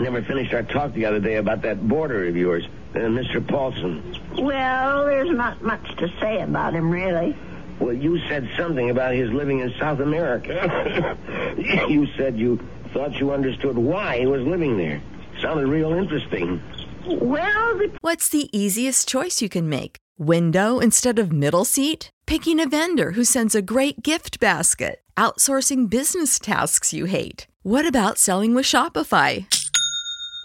never 0.00 0.22
finished 0.22 0.52
our 0.54 0.62
talk 0.62 0.92
the 0.92 1.06
other 1.06 1.18
day 1.18 1.36
about 1.36 1.62
that 1.62 1.86
boarder 1.88 2.26
of 2.26 2.36
yours, 2.36 2.64
uh, 2.94 2.98
Mr. 2.98 3.46
Paulson. 3.46 4.16
Well, 4.38 5.06
there's 5.06 5.30
not 5.30 5.62
much 5.62 5.96
to 5.96 6.08
say 6.20 6.40
about 6.40 6.74
him, 6.74 6.90
really. 6.90 7.36
Well, 7.80 7.92
you 7.92 8.18
said 8.28 8.48
something 8.56 8.90
about 8.90 9.14
his 9.14 9.30
living 9.30 9.60
in 9.60 9.72
South 9.78 10.00
America. 10.00 11.16
you 11.88 12.06
said 12.16 12.38
you 12.38 12.58
thought 12.92 13.14
you 13.20 13.32
understood 13.32 13.76
why 13.76 14.18
he 14.18 14.26
was 14.26 14.42
living 14.42 14.78
there. 14.78 15.02
Sounded 15.40 15.66
real 15.66 15.92
interesting. 15.92 16.62
Well, 17.06 17.78
the 17.78 17.92
What's 18.00 18.28
the 18.28 18.48
easiest 18.56 19.08
choice 19.08 19.42
you 19.42 19.48
can 19.48 19.68
make? 19.68 19.98
Window 20.18 20.78
instead 20.78 21.18
of 21.18 21.30
middle 21.30 21.64
seat? 21.64 22.10
Picking 22.26 22.58
a 22.58 22.68
vendor 22.68 23.12
who 23.12 23.24
sends 23.24 23.54
a 23.54 23.62
great 23.62 24.02
gift 24.02 24.40
basket? 24.40 25.02
Outsourcing 25.16 25.90
business 25.90 26.38
tasks 26.38 26.92
you 26.92 27.04
hate? 27.04 27.46
What 27.62 27.86
about 27.86 28.18
selling 28.18 28.54
with 28.54 28.64
Shopify? 28.64 29.46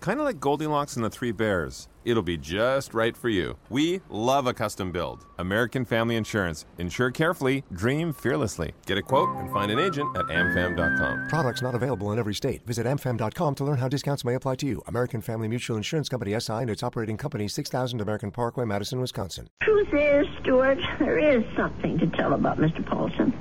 Kind 0.00 0.20
of 0.20 0.26
like 0.26 0.38
Goldilocks 0.38 0.94
and 0.96 1.04
the 1.04 1.10
Three 1.10 1.32
Bears. 1.32 1.88
It'll 2.04 2.22
be 2.22 2.36
just 2.38 2.94
right 2.94 3.14
for 3.16 3.28
you. 3.28 3.56
We 3.68 4.00
love 4.08 4.46
a 4.46 4.54
custom 4.54 4.92
build. 4.92 5.26
American 5.38 5.84
Family 5.84 6.14
Insurance. 6.16 6.64
Insure 6.78 7.10
carefully, 7.10 7.64
dream 7.72 8.12
fearlessly. 8.12 8.72
Get 8.86 8.96
a 8.96 9.02
quote 9.02 9.28
and 9.36 9.50
find 9.52 9.70
an 9.70 9.78
agent 9.78 10.16
at 10.16 10.24
amfam.com. 10.26 11.28
Products 11.28 11.60
not 11.60 11.74
available 11.74 12.12
in 12.12 12.18
every 12.18 12.32
state. 12.34 12.64
Visit 12.64 12.86
amfam.com 12.86 13.54
to 13.56 13.64
learn 13.64 13.76
how 13.78 13.88
discounts 13.88 14.24
may 14.24 14.34
apply 14.34 14.54
to 14.56 14.66
you. 14.66 14.82
American 14.86 15.20
Family 15.20 15.48
Mutual 15.48 15.76
Insurance 15.76 16.08
Company 16.08 16.38
SI 16.38 16.52
and 16.54 16.70
its 16.70 16.82
operating 16.82 17.16
company 17.16 17.48
6000 17.48 18.00
American 18.00 18.30
Parkway, 18.30 18.64
Madison, 18.64 19.00
Wisconsin. 19.00 19.48
truth 19.62 19.92
is, 19.92 20.26
Stuart, 20.40 20.78
there 21.00 21.18
is 21.18 21.44
something 21.56 21.98
to 21.98 22.06
tell 22.06 22.32
about 22.32 22.56
Mr. 22.58 22.86
Paulson. 22.86 23.34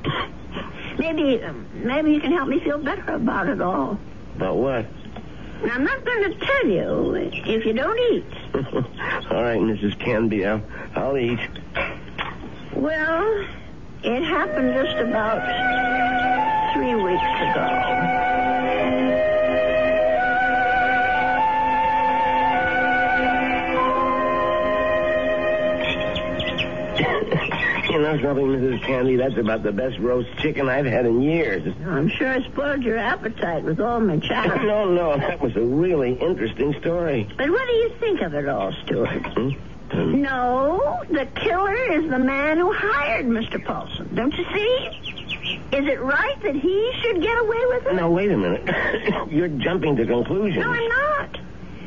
Maybe, 0.98 1.42
um, 1.44 1.68
maybe 1.86 2.12
you 2.12 2.20
can 2.20 2.32
help 2.32 2.50
me 2.50 2.60
feel 2.60 2.80
better 2.80 3.14
about 3.14 3.48
it 3.48 3.62
all. 3.62 3.98
About 4.36 4.58
what? 4.58 4.86
Now, 5.64 5.74
I'm 5.74 5.84
not 5.84 6.06
going 6.06 6.32
to 6.32 6.46
tell 6.46 6.68
you 6.68 7.16
if 7.16 7.66
you 7.66 7.74
don't 7.74 8.00
eat. 8.14 8.26
All 9.32 9.44
right, 9.44 9.60
Mrs. 9.60 10.00
Canby, 10.00 10.46
I'll, 10.46 10.62
I'll 10.96 11.18
eat. 11.18 11.40
Well, 12.76 13.46
it 14.04 14.24
happened 14.24 14.74
just 14.74 14.98
about 14.98 15.42
three 16.74 16.96
weeks 16.96 17.24
ago. 17.24 18.47
You 27.98 28.04
know 28.04 28.22
something, 28.22 28.46
Mrs. 28.46 28.84
Canby? 28.84 29.16
That's 29.16 29.38
about 29.38 29.64
the 29.64 29.72
best 29.72 29.98
roast 29.98 30.30
chicken 30.38 30.70
I've 30.70 30.86
had 30.86 31.08
in 31.08 31.20
years. 31.20 31.74
I'm 31.84 32.08
sure 32.10 32.28
I 32.32 32.44
spoiled 32.48 32.84
your 32.84 33.00
appetite 33.00 33.64
with 33.64 33.80
all 33.80 34.00
my 34.00 34.20
chatter. 34.20 34.56
No, 34.68 34.86
no, 34.94 35.18
that 35.18 35.42
was 35.42 35.56
a 35.56 35.62
really 35.62 36.14
interesting 36.14 36.76
story. 36.80 37.28
But 37.38 37.50
what 37.50 37.66
do 37.68 37.74
you 37.74 37.90
think 38.00 38.22
of 38.22 38.36
it 38.36 38.48
all, 38.48 38.72
Stuart? 38.86 39.08
Hmm? 39.08 39.50
Hmm. 39.90 40.22
No, 40.22 41.02
the 41.10 41.26
killer 41.34 41.74
is 41.94 42.08
the 42.12 42.20
man 42.20 42.58
who 42.60 42.72
hired 42.72 43.26
Mr. 43.26 43.64
Paulson. 43.66 44.14
Don't 44.14 44.34
you 44.36 44.46
see? 44.54 45.58
Is 45.76 45.88
it 45.88 46.00
right 46.00 46.40
that 46.44 46.54
he 46.56 46.94
should 47.02 47.20
get 47.24 47.36
away 47.40 47.66
with 47.70 47.88
it? 47.88 47.96
Now, 47.96 48.12
wait 48.12 48.30
a 48.30 48.38
minute. 48.38 49.32
You're 49.32 49.48
jumping 49.48 49.96
to 49.96 50.06
conclusions. 50.06 50.64
No, 50.64 50.72
I'm 50.72 50.88
not. 50.88 51.40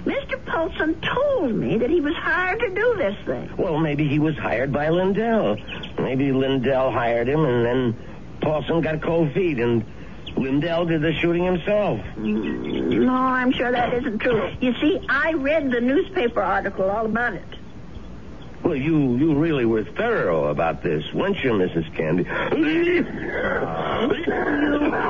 Mr. 0.05 0.45
Paulson 0.47 1.01
told 1.01 1.55
me 1.55 1.79
that 1.79 1.91
he 1.91 2.01
was 2.01 2.15
hired 2.15 2.61
to 2.61 2.71
do 2.71 2.95
this 2.97 3.17
thing. 3.27 3.51
Well, 3.57 3.79
maybe 3.79 4.09
he 4.09 4.19
was 4.19 4.37
hired 4.37 4.73
by 4.73 4.89
Lindell. 4.89 5.57
Maybe 5.99 6.33
Lindell 6.33 6.91
hired 6.91 7.29
him, 7.29 7.45
and 7.45 7.65
then 7.65 7.97
Paulson 8.41 8.81
got 8.81 9.03
cold 9.03 9.33
feet, 9.33 9.59
and 9.59 9.85
Lindell 10.37 10.87
did 10.87 11.03
the 11.03 11.13
shooting 11.13 11.45
himself. 11.45 12.01
No, 12.17 13.13
I'm 13.13 13.53
sure 13.53 13.71
that 13.71 13.93
isn't 13.93 14.21
true. 14.21 14.51
You 14.61 14.75
see, 14.81 15.01
I 15.09 15.33
read 15.33 15.71
the 15.71 15.81
newspaper 15.81 16.43
article 16.43 16.91
all 16.91 17.05
about 17.05 17.35
it. 17.35 17.45
Well, 18.71 18.79
you 18.79 19.17
you 19.17 19.35
really 19.35 19.65
were 19.65 19.83
thorough 19.83 20.45
about 20.45 20.85
this, 20.85 21.03
weren't 21.13 21.43
you, 21.43 21.51
Mrs. 21.51 21.93
Canby? 21.97 22.23
You 22.57 23.03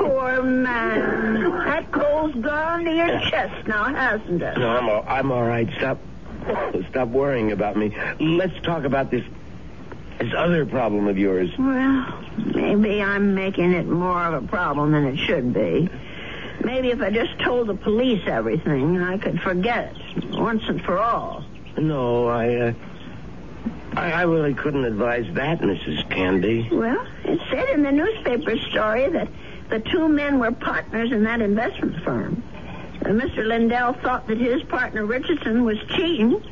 poor 0.01 0.41
man. 0.41 1.43
That 1.43 1.91
cold's 1.91 2.33
gone 2.43 2.85
to 2.85 2.91
your 2.91 3.19
chest 3.29 3.67
now, 3.67 3.83
hasn't 3.83 4.41
it? 4.41 4.57
No, 4.57 4.67
I'm 4.67 4.89
all, 4.89 5.05
I'm 5.07 5.31
all 5.31 5.43
right. 5.43 5.69
Stop 5.77 5.99
stop 6.89 7.09
worrying 7.09 7.51
about 7.51 7.77
me. 7.77 7.95
Let's 8.19 8.59
talk 8.63 8.83
about 8.83 9.11
this 9.11 9.23
this 10.17 10.33
other 10.35 10.65
problem 10.65 11.07
of 11.07 11.19
yours. 11.19 11.51
Well, 11.59 12.23
maybe 12.55 13.03
I'm 13.03 13.35
making 13.35 13.73
it 13.73 13.85
more 13.85 14.23
of 14.23 14.43
a 14.43 14.47
problem 14.47 14.91
than 14.91 15.05
it 15.05 15.17
should 15.17 15.53
be. 15.53 15.87
Maybe 16.63 16.89
if 16.89 16.99
I 16.99 17.11
just 17.11 17.37
told 17.37 17.67
the 17.67 17.75
police 17.75 18.23
everything, 18.25 18.99
I 18.99 19.19
could 19.19 19.39
forget 19.39 19.93
it 20.15 20.31
once 20.31 20.63
and 20.67 20.81
for 20.81 20.97
all. 20.97 21.45
No, 21.77 22.27
I 22.27 22.55
uh, 22.55 22.73
I, 23.95 24.11
I 24.11 24.21
really 24.23 24.53
couldn't 24.53 24.85
advise 24.85 25.25
that, 25.33 25.59
Mrs. 25.59 26.09
Canby. 26.09 26.69
Well, 26.71 27.05
it 27.25 27.39
said 27.49 27.69
in 27.69 27.83
the 27.83 27.91
newspaper 27.91 28.57
story 28.69 29.09
that 29.09 29.27
The 29.69 29.79
two 29.79 30.09
men 30.09 30.37
were 30.39 30.51
partners 30.51 31.11
in 31.13 31.23
that 31.23 31.41
investment 31.41 32.03
firm. 32.03 32.43
And 33.05 33.19
Mr. 33.19 33.45
Lindell 33.45 33.93
thought 33.93 34.27
that 34.27 34.37
his 34.37 34.61
partner 34.63 35.05
Richardson 35.05 35.63
was 35.63 35.77
cheating, 35.95 36.43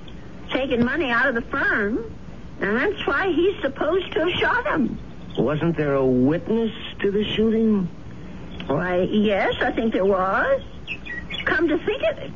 taking 0.52 0.84
money 0.86 1.10
out 1.12 1.28
of 1.28 1.36
the 1.36 1.42
firm, 1.42 2.16
and 2.62 2.78
that's 2.78 3.06
why 3.06 3.28
he's 3.32 3.62
supposed 3.62 4.12
to 4.14 4.20
have 4.22 4.40
shot 4.40 4.66
him. 4.68 4.98
Wasn't 5.38 5.76
there 5.78 5.94
a 5.96 6.06
witness 6.06 6.72
to 7.02 7.12
the 7.12 7.24
shooting? 7.36 7.88
Why, 8.68 9.02
yes, 9.02 9.54
I 9.62 9.72
think 9.74 9.94
there 9.94 10.06
was. 10.06 10.62
Come 11.46 11.68
to 11.68 11.78
think 11.86 12.02
of 12.12 12.18
it, 12.20 12.32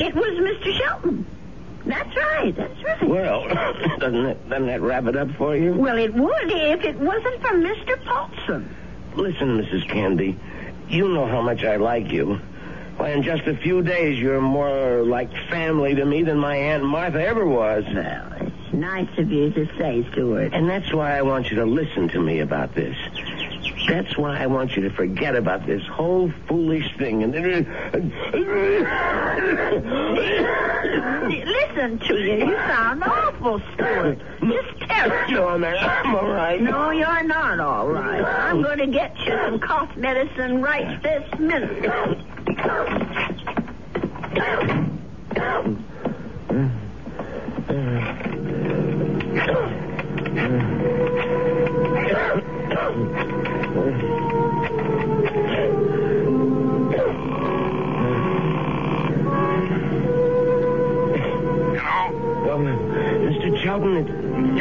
it 0.00 0.14
was 0.14 0.26
Mr. 0.26 0.78
Shelton. 0.78 1.26
That's 1.84 2.16
right, 2.16 2.54
that's 2.54 2.82
right. 2.84 3.08
Well, 3.08 3.48
doesn't 3.98 4.24
that, 4.24 4.48
doesn't 4.48 4.66
that 4.66 4.80
wrap 4.80 5.06
it 5.06 5.16
up 5.16 5.30
for 5.32 5.56
you? 5.56 5.72
Well, 5.74 5.98
it 5.98 6.14
would 6.14 6.50
if 6.50 6.84
it 6.84 6.96
wasn't 6.98 7.40
for 7.40 7.54
Mr. 7.54 8.02
Paulson. 8.04 8.74
Listen, 9.14 9.58
Mrs. 9.60 9.88
Canby, 9.88 10.38
you 10.88 11.08
know 11.08 11.26
how 11.26 11.42
much 11.42 11.64
I 11.64 11.76
like 11.76 12.10
you. 12.10 12.40
Why, 12.96 13.10
in 13.10 13.22
just 13.22 13.44
a 13.44 13.56
few 13.56 13.82
days, 13.82 14.18
you're 14.18 14.40
more 14.40 15.02
like 15.02 15.30
family 15.48 15.94
to 15.94 16.04
me 16.04 16.22
than 16.22 16.38
my 16.38 16.56
Aunt 16.56 16.84
Martha 16.84 17.24
ever 17.26 17.46
was. 17.46 17.84
Well, 17.92 18.32
it's 18.40 18.72
nice 18.72 19.08
of 19.18 19.30
you 19.30 19.50
to 19.50 19.66
say, 19.78 20.06
Stuart. 20.12 20.52
And 20.52 20.68
that's 20.68 20.92
why 20.92 21.16
I 21.18 21.22
want 21.22 21.50
you 21.50 21.56
to 21.56 21.64
listen 21.64 22.08
to 22.10 22.20
me 22.20 22.40
about 22.40 22.74
this. 22.74 22.96
That's 23.88 24.16
why 24.16 24.38
I 24.38 24.46
want 24.46 24.76
you 24.76 24.82
to 24.82 24.90
forget 24.90 25.34
about 25.34 25.66
this 25.66 25.82
whole 25.86 26.30
foolish 26.48 26.96
thing. 26.98 27.22
And 27.22 27.32
listen 27.32 27.64
to 31.98 32.14
you. 32.14 32.46
You 32.46 32.56
sound 32.56 33.02
awful, 33.02 33.60
Stuart. 33.74 34.18
Just 34.40 34.80
terrible. 34.80 35.32
No, 35.32 35.48
I'm, 35.48 35.64
I'm 35.64 36.14
all 36.14 36.28
right. 36.28 36.60
No, 36.60 36.90
you're 36.90 37.22
not 37.24 37.60
all 37.60 37.88
right. 37.88 38.22
I'm 38.22 38.62
going 38.62 38.78
to 38.78 38.86
get 38.86 39.18
you 39.20 39.36
some 39.46 39.58
cough 39.58 39.96
medicine 39.96 40.62
right 40.62 41.02
this 41.02 41.38
minute. 41.38 41.90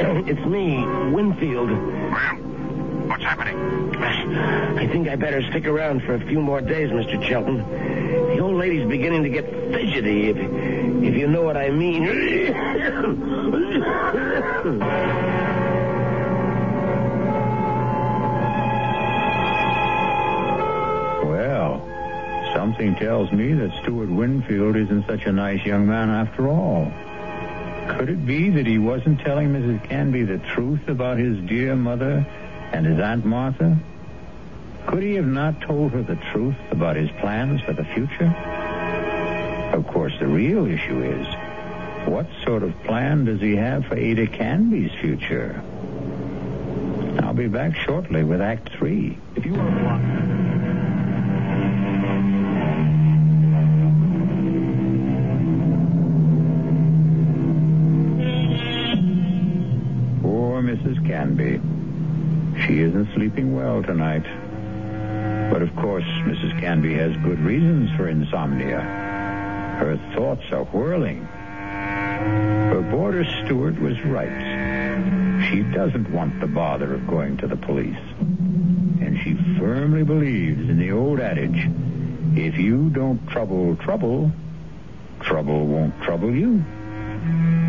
It's, 0.02 0.30
it's 0.30 0.46
me, 0.48 0.84
Winfield. 1.12 1.70
Well, 1.70 2.36
what's 3.08 3.24
happening? 3.24 3.96
I 3.98 4.88
think 4.88 5.08
I 5.08 5.16
better 5.16 5.42
stick 5.50 5.66
around 5.66 6.02
for 6.04 6.16
a 6.16 6.20
few 6.20 6.42
more 6.42 6.62
days, 6.62 6.90
Mr. 6.90 7.24
Shelton. 7.28 7.58
The 7.58 8.40
old 8.40 8.56
lady's 8.56 8.88
beginning 8.88 9.24
to 9.24 9.30
get 9.30 9.46
fidgety, 9.50 10.30
if, 10.30 10.38
if 10.38 11.16
you 11.16 11.28
know 11.28 11.44
what 11.44 11.58
I 11.58 11.70
mean. 11.70 12.04
Well, 21.24 21.86
something 22.56 22.96
tells 22.96 23.32
me 23.32 23.54
that 23.54 23.72
Stuart 23.84 24.10
Winfield 24.10 24.76
isn't 24.76 25.06
such 25.08 25.26
a 25.26 25.32
nice 25.32 25.64
young 25.66 25.88
man 25.88 26.10
after 26.10 26.48
all. 26.48 26.92
Could 28.02 28.10
it 28.10 28.26
be 28.26 28.50
that 28.50 28.66
he 28.66 28.80
wasn't 28.80 29.20
telling 29.20 29.50
Mrs. 29.50 29.88
Canby 29.88 30.24
the 30.24 30.40
truth 30.40 30.88
about 30.88 31.20
his 31.20 31.38
dear 31.48 31.76
mother 31.76 32.26
and 32.74 32.84
his 32.84 33.00
Aunt 33.00 33.24
Martha? 33.24 33.78
Could 34.88 35.04
he 35.04 35.14
have 35.14 35.28
not 35.28 35.62
told 35.62 35.92
her 35.92 36.02
the 36.02 36.16
truth 36.32 36.56
about 36.72 36.96
his 36.96 37.12
plans 37.20 37.62
for 37.62 37.74
the 37.74 37.84
future? 37.86 38.26
Of 39.76 39.86
course, 39.86 40.14
the 40.18 40.26
real 40.26 40.66
issue 40.66 41.04
is, 41.04 41.28
what 42.08 42.26
sort 42.44 42.64
of 42.64 42.74
plan 42.86 43.26
does 43.26 43.40
he 43.40 43.56
have 43.58 43.86
for 43.86 43.96
Ada 43.96 44.26
Canby's 44.26 44.92
future? 45.00 45.62
I'll 47.22 47.36
be 47.36 47.50
back 47.50 47.76
shortly 47.76 48.24
with 48.24 48.42
Act 48.42 48.72
Three. 48.80 49.16
If 49.36 49.46
you 49.46 49.54
to... 49.54 50.40
She 62.72 62.80
isn't 62.80 63.14
sleeping 63.16 63.54
well 63.54 63.84
tonight. 63.84 64.24
But 65.52 65.62
of 65.62 65.76
course, 65.76 66.06
Mrs. 66.06 66.58
Canby 66.62 66.94
has 66.94 67.12
good 67.18 67.40
reasons 67.40 67.90
for 67.98 68.08
insomnia. 68.08 68.80
Her 68.80 70.00
thoughts 70.16 70.50
are 70.54 70.64
whirling. 70.64 71.26
Her 71.26 72.82
boarder 72.90 73.26
Stuart 73.26 73.78
was 73.82 74.02
right. 74.06 75.50
She 75.50 75.64
doesn't 75.64 76.14
want 76.14 76.40
the 76.40 76.48
bother 76.48 76.94
of 76.94 77.08
going 77.08 77.36
to 77.40 77.48
the 77.48 77.58
police. 77.58 78.00
And 78.22 79.20
she 79.22 79.34
firmly 79.60 80.04
believes 80.04 80.70
in 80.70 80.80
the 80.80 80.94
old 80.94 81.20
adage, 81.20 81.70
if 82.38 82.58
you 82.58 82.90
don't 82.90 83.28
trouble 83.28 83.76
trouble, 83.76 84.32
trouble 85.20 85.68
won't 85.68 86.02
trouble 86.04 86.34
you. 86.34 86.64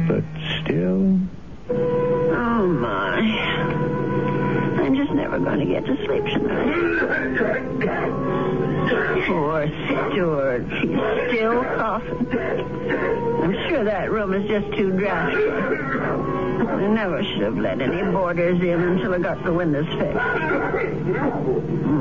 But 0.06 0.22
still... 0.60 1.18
never 5.32 5.44
going 5.44 5.60
to 5.60 5.66
get 5.66 5.86
to 5.86 5.96
sleep 6.04 6.24
tonight. 6.26 6.68
Poor 9.26 9.66
Stuart. 10.10 10.68
He's 10.68 10.98
still 11.28 11.62
coughing. 11.62 12.26
I'm 13.42 13.52
sure 13.68 13.84
that 13.84 14.10
room 14.10 14.34
is 14.34 14.46
just 14.48 14.76
too 14.76 14.90
drafty. 14.92 15.48
I 15.48 16.86
never 16.88 17.24
should 17.24 17.42
have 17.42 17.56
let 17.56 17.80
any 17.80 18.02
boarders 18.12 18.60
in 18.60 18.80
until 18.82 19.14
I 19.14 19.18
got 19.18 19.42
the 19.44 19.52
windows 19.52 19.86
fixed. 19.86 20.18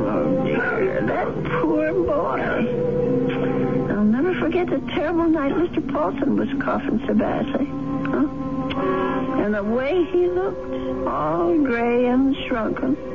Oh, 0.03 0.43
dear. 0.45 1.01
That 1.05 1.27
poor 1.61 1.93
boy. 1.93 2.41
I'll 3.93 4.03
never 4.03 4.33
forget 4.39 4.67
the 4.67 4.79
terrible 4.93 5.27
night 5.27 5.53
Mr. 5.53 5.81
Paulson 5.91 6.35
was 6.35 6.49
coughing 6.61 7.01
so 7.07 7.13
badly. 7.13 7.65
Huh? 7.65 8.27
And 9.41 9.53
the 9.55 9.63
way 9.63 10.03
he 10.11 10.27
looked, 10.27 11.07
all 11.07 11.57
gray 11.57 12.07
and 12.07 12.35
shrunken. 12.47 13.10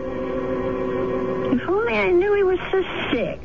If 1.67 1.71
only 1.73 1.95
I 1.95 2.11
knew 2.13 2.33
he 2.33 2.45
was 2.45 2.61
so 2.71 2.81
sick. 3.11 3.45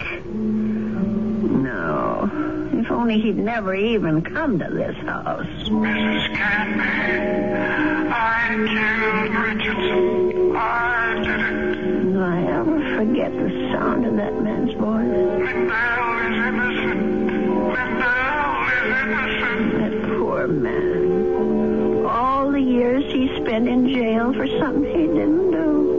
No. 1.56 2.30
If 2.72 2.92
only 2.92 3.20
he'd 3.20 3.36
never 3.36 3.74
even 3.74 4.22
come 4.22 4.60
to 4.60 4.70
this 4.70 4.96
house. 4.98 5.48
Mrs. 5.68 6.36
Canby, 6.36 6.84
I 8.14 8.54
killed 8.70 9.34
Richardson. 9.44 10.56
I 10.56 11.16
did 11.24 11.40
it. 11.40 12.14
Do 12.14 12.22
I 12.22 12.44
ever 12.44 12.96
forget 12.98 13.32
the 13.34 13.50
sound 13.74 14.06
of 14.06 14.16
that 14.18 14.40
man's 14.44 14.74
voice? 14.74 15.08
Lindell 15.08 16.20
is 16.20 16.38
innocent. 16.46 17.02
Lindell 17.74 18.68
is 18.70 18.86
innocent. 19.02 19.64
That 19.80 19.94
poor 20.20 20.48
man. 20.48 22.06
All 22.06 22.52
the 22.52 22.62
years 22.62 23.04
he 23.12 23.36
spent 23.38 23.68
in 23.68 23.90
jail 23.90 24.32
for 24.32 24.46
something 24.60 24.86
he 24.86 25.08
didn't 25.08 25.50
do. 25.50 25.91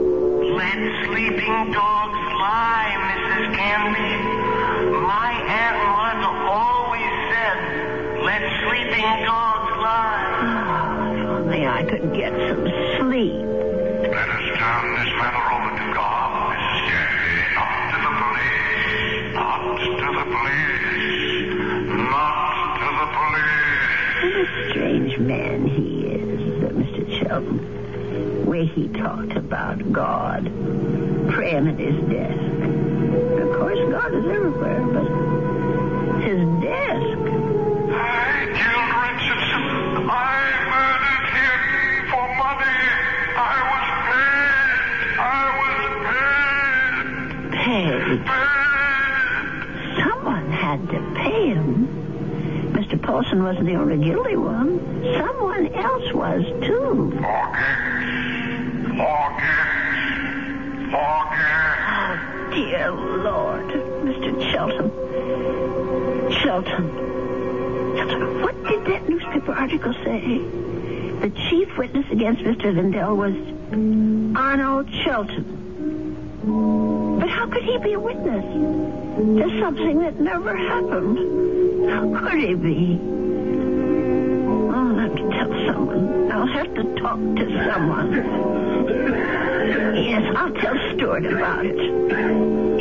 Let 1.43 1.49
sleeping 1.49 1.73
dogs 1.73 2.15
lie, 2.39 2.95
Mrs. 3.03 3.51
Canby. 3.53 4.15
My 5.01 5.31
Aunt 5.43 5.77
Martha 5.91 6.31
always 6.47 7.11
said, 7.27 7.57
let 8.23 8.41
sleeping 8.63 9.11
dogs 9.25 9.75
lie. 9.83 10.23
If 11.19 11.25
only 11.27 11.67
I 11.67 11.83
could 11.83 12.13
get 12.15 12.31
some 12.31 12.63
sleep. 12.95 13.43
Let 13.43 14.29
us 14.29 14.45
turn 14.55 14.85
this 14.95 15.11
matter 15.19 15.43
over 15.51 15.71
to 15.79 15.87
God, 15.93 16.31
Mrs. 16.55 16.79
Canby. 16.87 17.35
Not 17.59 17.91
to 17.91 17.97
the 17.99 18.13
police. 18.23 19.35
Not 19.35 19.59
to 19.99 20.07
the 20.15 20.25
police. 20.31 21.43
Not 22.07 22.79
to 22.79 22.87
the 23.01 23.07
police. 23.19 23.67
What 24.23 24.35
a 24.39 24.69
strange 24.69 25.13
man 25.19 25.67
he 25.67 25.87
is, 26.07 26.39
that 26.61 26.71
Mr. 26.71 27.03
Shelton. 27.19 27.59
Way 28.45 28.65
he 28.65 28.87
talked 28.89 29.35
about 29.35 29.91
God, 29.91 30.45
praying 31.29 31.67
at 31.67 31.77
his 31.79 31.95
desk. 32.09 32.39
Of 33.41 33.51
course, 33.59 33.79
God 33.91 34.13
is 34.13 34.25
everywhere, 34.25 34.81
but 34.93 35.07
his 36.23 36.39
desk. 36.61 37.19
I 37.95 37.97
killed 38.57 38.91
Richardson. 39.03 39.63
I 40.09 40.11
murdered 40.73 41.27
him 41.37 41.61
for 42.11 42.27
money. 42.41 42.81
I 43.35 43.37
was 43.71 43.87
paid. 44.09 44.69
I 45.19 45.21
was 45.59 45.77
Paid. 47.55 48.19
paid. 48.25 50.01
Someone 50.03 50.47
had 50.51 50.79
to 50.89 50.99
pay 51.15 51.47
him. 51.49 51.67
Mr. 52.73 52.95
Paulson 53.01 53.43
wasn't 53.43 53.65
the 53.65 53.75
only 53.75 53.97
guilty 54.03 54.35
one. 54.37 54.79
Someone 55.17 55.67
else 55.75 56.13
was, 56.13 56.43
too. 56.65 57.11
Forget. 58.87 59.72
Forget. 60.93 61.77
Oh, 61.89 62.49
dear 62.53 62.91
Lord, 62.91 63.65
Mr. 64.05 64.51
Shelton. 64.51 64.91
Shelton. 66.43 66.85
Shelton, 67.97 68.41
what 68.43 68.63
did 68.65 68.85
that 68.85 69.09
newspaper 69.09 69.53
article 69.53 69.93
say? 70.03 70.37
The 71.19 71.31
chief 71.49 71.75
witness 71.79 72.05
against 72.11 72.43
Mr. 72.43 72.75
Lindell 72.75 73.15
was 73.15 73.33
Arnold 74.37 74.87
Shelton. 75.03 75.43
But 77.19 77.29
how 77.29 77.47
could 77.47 77.63
he 77.63 77.77
be 77.79 77.93
a 77.93 77.99
witness 77.99 78.45
to 78.45 79.59
something 79.59 79.97
that 79.99 80.19
never 80.19 80.55
happened? 80.55 81.89
How 81.89 82.19
could 82.19 82.39
he 82.39 82.53
be? 82.53 82.99
I'll 84.71 84.95
have 84.95 85.15
to 85.15 85.29
tell 85.31 85.51
someone. 85.65 86.31
I'll 86.31 86.45
have 86.45 86.71
to 86.75 86.83
talk 86.99 87.17
to 87.17 87.71
someone. 87.71 89.52
Yes, 89.65 90.35
I'll 90.35 90.53
tell 90.53 90.75
Stuart 90.93 91.25
about 91.25 91.65
it. 91.65 91.79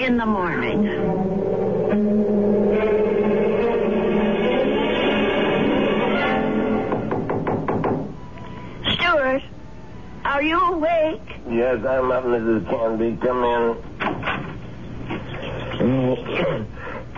In 0.02 0.16
the 0.16 0.26
morning. 0.26 0.88
Stuart, 8.94 9.42
are 10.24 10.42
you 10.42 10.58
awake? 10.58 11.20
Yes, 11.48 11.84
I'm 11.86 12.10
up, 12.10 12.24
Mrs. 12.24 12.68
Canby. 12.68 13.16
Come 13.22 13.44
in. 13.44 13.76
Oh, 15.84 16.16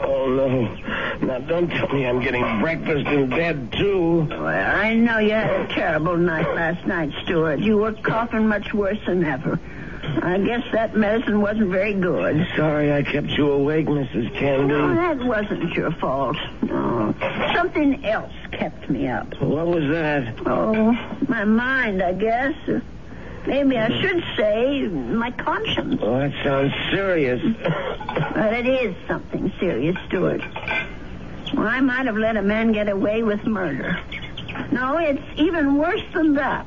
oh 0.03 0.29
no. 0.29 0.94
Now, 1.27 1.39
don't 1.39 1.69
tell 1.71 1.89
me 1.89 2.07
I'm 2.07 2.21
getting 2.21 2.61
breakfast 2.61 3.07
in 3.07 3.31
bed, 3.31 3.73
too. 3.73 4.27
Well, 4.29 4.47
I 4.47 4.95
know 4.95 5.19
you 5.19 5.33
had 5.33 5.71
a 5.71 5.75
terrible 5.75 6.17
night 6.17 6.47
last 6.55 6.87
night, 6.87 7.11
Stuart. 7.25 7.61
You 7.61 7.79
were 7.79 7.93
coughing 7.93 8.47
much 8.47 8.75
worse 8.75 8.99
than 9.07 9.25
ever. 9.25 9.59
I 10.23 10.39
guess 10.39 10.63
that 10.73 10.95
medicine 10.95 11.41
wasn't 11.41 11.71
very 11.71 11.95
good. 11.95 12.47
Sorry 12.57 12.93
I 12.93 13.03
kept 13.03 13.29
you 13.29 13.51
awake, 13.51 13.87
Mrs. 13.87 14.67
No, 14.67 14.95
that 14.95 15.25
wasn't 15.25 15.73
your 15.73 15.93
fault. 15.93 16.37
No. 16.63 17.15
Something 17.55 18.05
else 18.05 18.33
kept 18.53 18.91
me 18.91 19.09
up. 19.09 19.35
What 19.41 19.67
was 19.67 19.89
that? 19.91 20.35
Oh, 20.45 20.93
my 21.27 21.45
mind, 21.45 22.03
I 22.03 22.13
guess. 22.13 22.55
Maybe 23.47 23.79
I 23.79 23.89
should 24.01 24.23
say 24.37 24.83
my 24.89 25.31
conscience. 25.31 26.01
Oh, 26.03 26.19
that 26.19 26.33
sounds 26.45 26.73
serious. 26.91 27.41
But 28.35 28.53
it 28.55 28.67
is 28.67 28.95
something 29.09 29.53
serious, 29.59 29.97
Stuart. 30.09 30.43
Well, 31.57 31.67
I 31.67 31.81
might 31.81 32.07
have 32.07 32.17
let 32.17 32.37
a 32.37 32.43
man 32.43 32.73
get 32.73 32.89
away 32.89 33.23
with 33.23 33.45
murder. 33.47 33.99
No, 34.73 34.99
it's 34.99 35.23
even 35.37 35.77
worse 35.77 36.03
than 36.13 36.35
that. 36.35 36.67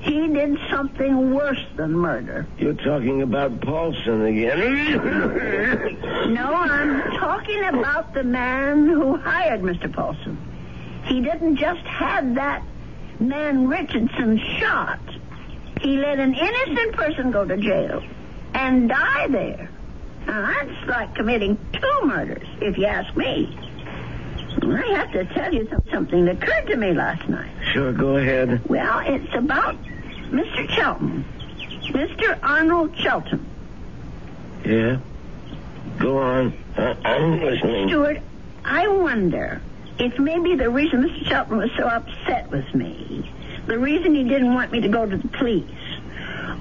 He 0.00 0.28
did 0.28 0.56
something 0.70 1.34
worse 1.34 1.62
than 1.76 1.92
murder. 1.92 2.46
You're 2.58 2.74
talking 2.74 3.22
about 3.22 3.60
Paulson 3.60 4.24
again. 4.26 5.98
No, 6.28 6.52
I'm 6.54 7.00
talking 7.18 7.64
about 7.64 8.12
the 8.12 8.22
man 8.22 8.86
who 8.86 9.16
hired 9.16 9.62
Mr. 9.62 9.90
Paulson. 9.92 10.36
He 11.06 11.20
didn't 11.22 11.56
just 11.56 11.80
have 11.80 12.34
that 12.34 12.62
man 13.18 13.66
Richardson 13.66 14.38
shot. 14.58 15.00
He 15.80 15.96
let 15.96 16.18
an 16.18 16.34
innocent 16.34 16.92
person 16.92 17.30
go 17.30 17.44
to 17.46 17.56
jail 17.56 18.02
and 18.54 18.88
die 18.88 19.26
there. 19.28 19.70
Now, 20.26 20.42
that's 20.42 20.86
like 20.88 21.14
committing 21.14 21.56
two 21.72 22.06
murders, 22.06 22.46
if 22.60 22.76
you 22.76 22.84
ask 22.86 23.16
me. 23.16 23.56
I 24.62 24.86
have 24.96 25.12
to 25.12 25.24
tell 25.34 25.52
you 25.54 25.68
something 25.90 26.24
that 26.26 26.42
occurred 26.42 26.66
to 26.68 26.76
me 26.76 26.92
last 26.92 27.28
night. 27.28 27.50
sure, 27.72 27.92
go 27.92 28.16
ahead. 28.16 28.68
Well, 28.68 29.00
it's 29.04 29.34
about 29.34 29.76
Mr. 30.30 30.68
Shelton. 30.70 31.24
Mr. 31.90 32.38
Arnold 32.42 32.96
Shelton. 32.98 33.44
Yeah? 34.64 34.98
Go 35.98 36.18
on. 36.18 36.52
I- 36.76 36.96
I'm 37.04 37.40
listening. 37.40 37.88
Stuart, 37.88 38.18
I 38.64 38.88
wonder 38.88 39.60
if 39.98 40.18
maybe 40.18 40.54
the 40.54 40.68
reason 40.70 41.02
Mr. 41.04 41.26
Shelton 41.26 41.58
was 41.58 41.70
so 41.76 41.84
upset 41.84 42.50
with 42.50 42.74
me, 42.74 43.30
the 43.66 43.78
reason 43.78 44.14
he 44.14 44.24
didn't 44.24 44.54
want 44.54 44.70
me 44.72 44.80
to 44.80 44.88
go 44.88 45.06
to 45.06 45.16
the 45.16 45.28
police, 45.28 45.64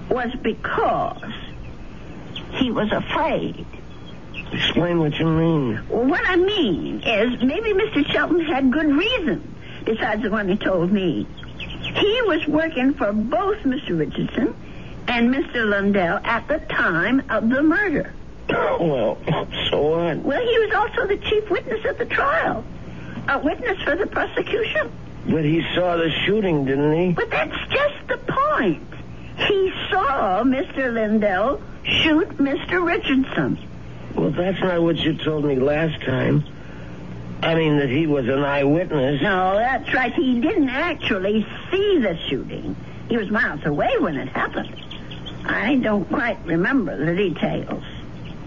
was 0.10 0.33
because 0.41 1.33
he 2.53 2.71
was 2.71 2.91
afraid. 2.91 3.65
Explain 4.51 4.99
what 4.99 5.17
you 5.19 5.25
mean. 5.25 5.88
Well, 5.89 6.05
what 6.05 6.21
I 6.25 6.36
mean 6.36 7.01
is 7.01 7.41
maybe 7.43 7.73
Mr. 7.73 8.10
Shelton 8.12 8.41
had 8.45 8.71
good 8.71 8.88
reason 8.95 9.55
besides 9.86 10.21
the 10.23 10.29
one 10.29 10.47
he 10.49 10.57
told 10.57 10.91
me. 10.91 11.27
He 11.60 12.21
was 12.23 12.45
working 12.47 12.93
for 12.93 13.12
both 13.13 13.57
Mr. 13.60 13.97
Richardson 13.97 14.55
and 15.07 15.33
Mr. 15.33 15.67
Lundell 15.67 16.19
at 16.23 16.47
the 16.47 16.60
time 16.60 17.23
of 17.29 17.49
the 17.49 17.63
murder. 17.63 18.13
Well, 18.79 19.17
so 19.69 19.81
what? 19.81 20.17
Well, 20.19 20.39
he 20.41 20.60
was 20.60 20.73
also 20.73 21.07
the 21.07 21.17
chief 21.17 21.49
witness 21.49 21.83
at 21.86 21.97
the 21.97 22.05
trial, 22.05 22.63
a 23.27 23.39
witness 23.39 23.81
for 23.83 23.95
the 23.95 24.05
prosecution. 24.05 24.91
But 25.27 25.43
he 25.43 25.62
saw 25.75 25.97
the 25.97 26.10
shooting, 26.25 26.63
didn't 26.65 26.93
he? 26.93 27.12
But 27.12 27.29
that's 27.29 27.57
just 27.69 28.07
the 28.07 28.17
point. 28.17 28.88
He 29.38 29.73
saw 29.89 30.43
Mr. 30.43 30.93
Lindell 30.93 31.62
shoot 31.83 32.29
Mr. 32.38 32.86
Richardson. 32.86 33.57
Well, 34.17 34.32
that's 34.32 34.60
not 34.62 34.82
what 34.82 34.97
you 34.97 35.13
told 35.17 35.45
me 35.45 35.56
last 35.56 36.01
time. 36.03 36.43
I 37.41 37.53
mean 37.53 37.77
that 37.77 37.89
he 37.89 38.08
was 38.08 38.27
an 38.27 38.43
eyewitness. 38.43 39.21
No, 39.21 39.56
that's 39.56 39.93
right. 39.93 40.12
He 40.13 40.41
didn't 40.41 40.69
actually 40.69 41.45
see 41.71 41.99
the 41.99 42.17
shooting. 42.27 42.75
He 43.10 43.15
was 43.17 43.30
miles 43.30 43.63
away 43.65 43.91
when 43.99 44.15
it 44.17 44.27
happened. 44.30 44.75
I 45.45 45.75
don't 45.75 46.06
quite 46.10 46.43
remember 46.45 46.97
the 47.06 47.15
details. 47.15 47.84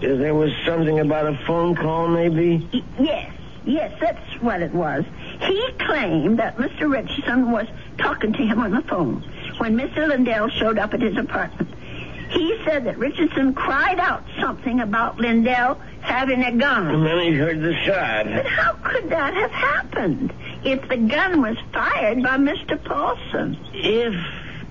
There 0.01 0.35
was 0.35 0.51
something 0.65 0.99
about 0.99 1.27
a 1.33 1.37
phone 1.47 1.75
call, 1.75 2.07
maybe? 2.09 2.67
Y- 2.73 2.83
Yes, 2.99 3.33
yes, 3.65 3.97
that's 4.01 4.41
what 4.41 4.61
it 4.61 4.73
was. 4.73 5.05
He 5.39 5.71
claimed 5.79 6.39
that 6.39 6.57
Mr. 6.57 6.91
Richardson 6.91 7.51
was 7.51 7.67
talking 7.97 8.33
to 8.33 8.43
him 8.45 8.59
on 8.59 8.71
the 8.71 8.81
phone 8.81 9.23
when 9.57 9.77
Mr. 9.77 10.07
Lindell 10.07 10.49
showed 10.49 10.77
up 10.77 10.93
at 10.93 11.01
his 11.01 11.17
apartment. 11.17 11.69
He 12.31 12.57
said 12.65 12.85
that 12.85 12.97
Richardson 12.97 13.53
cried 13.53 13.99
out 13.99 14.23
something 14.39 14.79
about 14.79 15.19
Lindell 15.19 15.75
having 16.01 16.43
a 16.43 16.51
gun. 16.51 16.87
And 16.87 17.05
then 17.05 17.19
he 17.19 17.33
heard 17.33 17.61
the 17.61 17.75
shot. 17.85 18.25
But 18.25 18.45
how 18.45 18.73
could 18.83 19.09
that 19.09 19.33
have 19.33 19.51
happened 19.51 20.33
if 20.63 20.87
the 20.87 20.97
gun 20.97 21.41
was 21.41 21.57
fired 21.73 22.23
by 22.23 22.37
Mr. 22.37 22.81
Paulson? 22.83 23.57
If, 23.73 24.13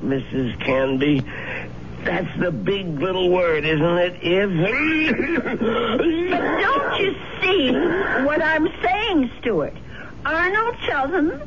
Mrs. 0.02 0.58
Canby, 0.60 1.22
that's 2.04 2.38
the 2.38 2.50
big 2.50 2.98
little 2.98 3.28
word, 3.30 3.64
isn't 3.64 3.98
it? 3.98 4.18
If. 4.22 4.50
But 6.30 6.60
don't 6.60 7.00
you 7.00 7.14
see 7.42 7.72
what 8.24 8.42
I'm 8.42 8.68
saying, 8.82 9.30
Stuart? 9.40 9.74
Arnold 10.24 10.76
Shelton 10.86 11.42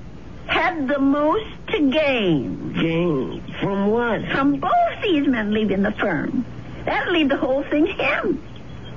had 0.47 0.87
the 0.87 0.99
most 0.99 1.45
to 1.67 1.91
gain. 1.91 2.73
Gain? 2.73 3.43
From 3.59 3.87
what? 3.87 4.25
From 4.29 4.59
both 4.59 5.01
these 5.01 5.27
men 5.27 5.53
leaving 5.53 5.81
the 5.81 5.91
firm. 5.91 6.45
That'll 6.85 7.13
leave 7.13 7.29
the 7.29 7.37
whole 7.37 7.63
thing 7.63 7.87
him. 7.87 8.43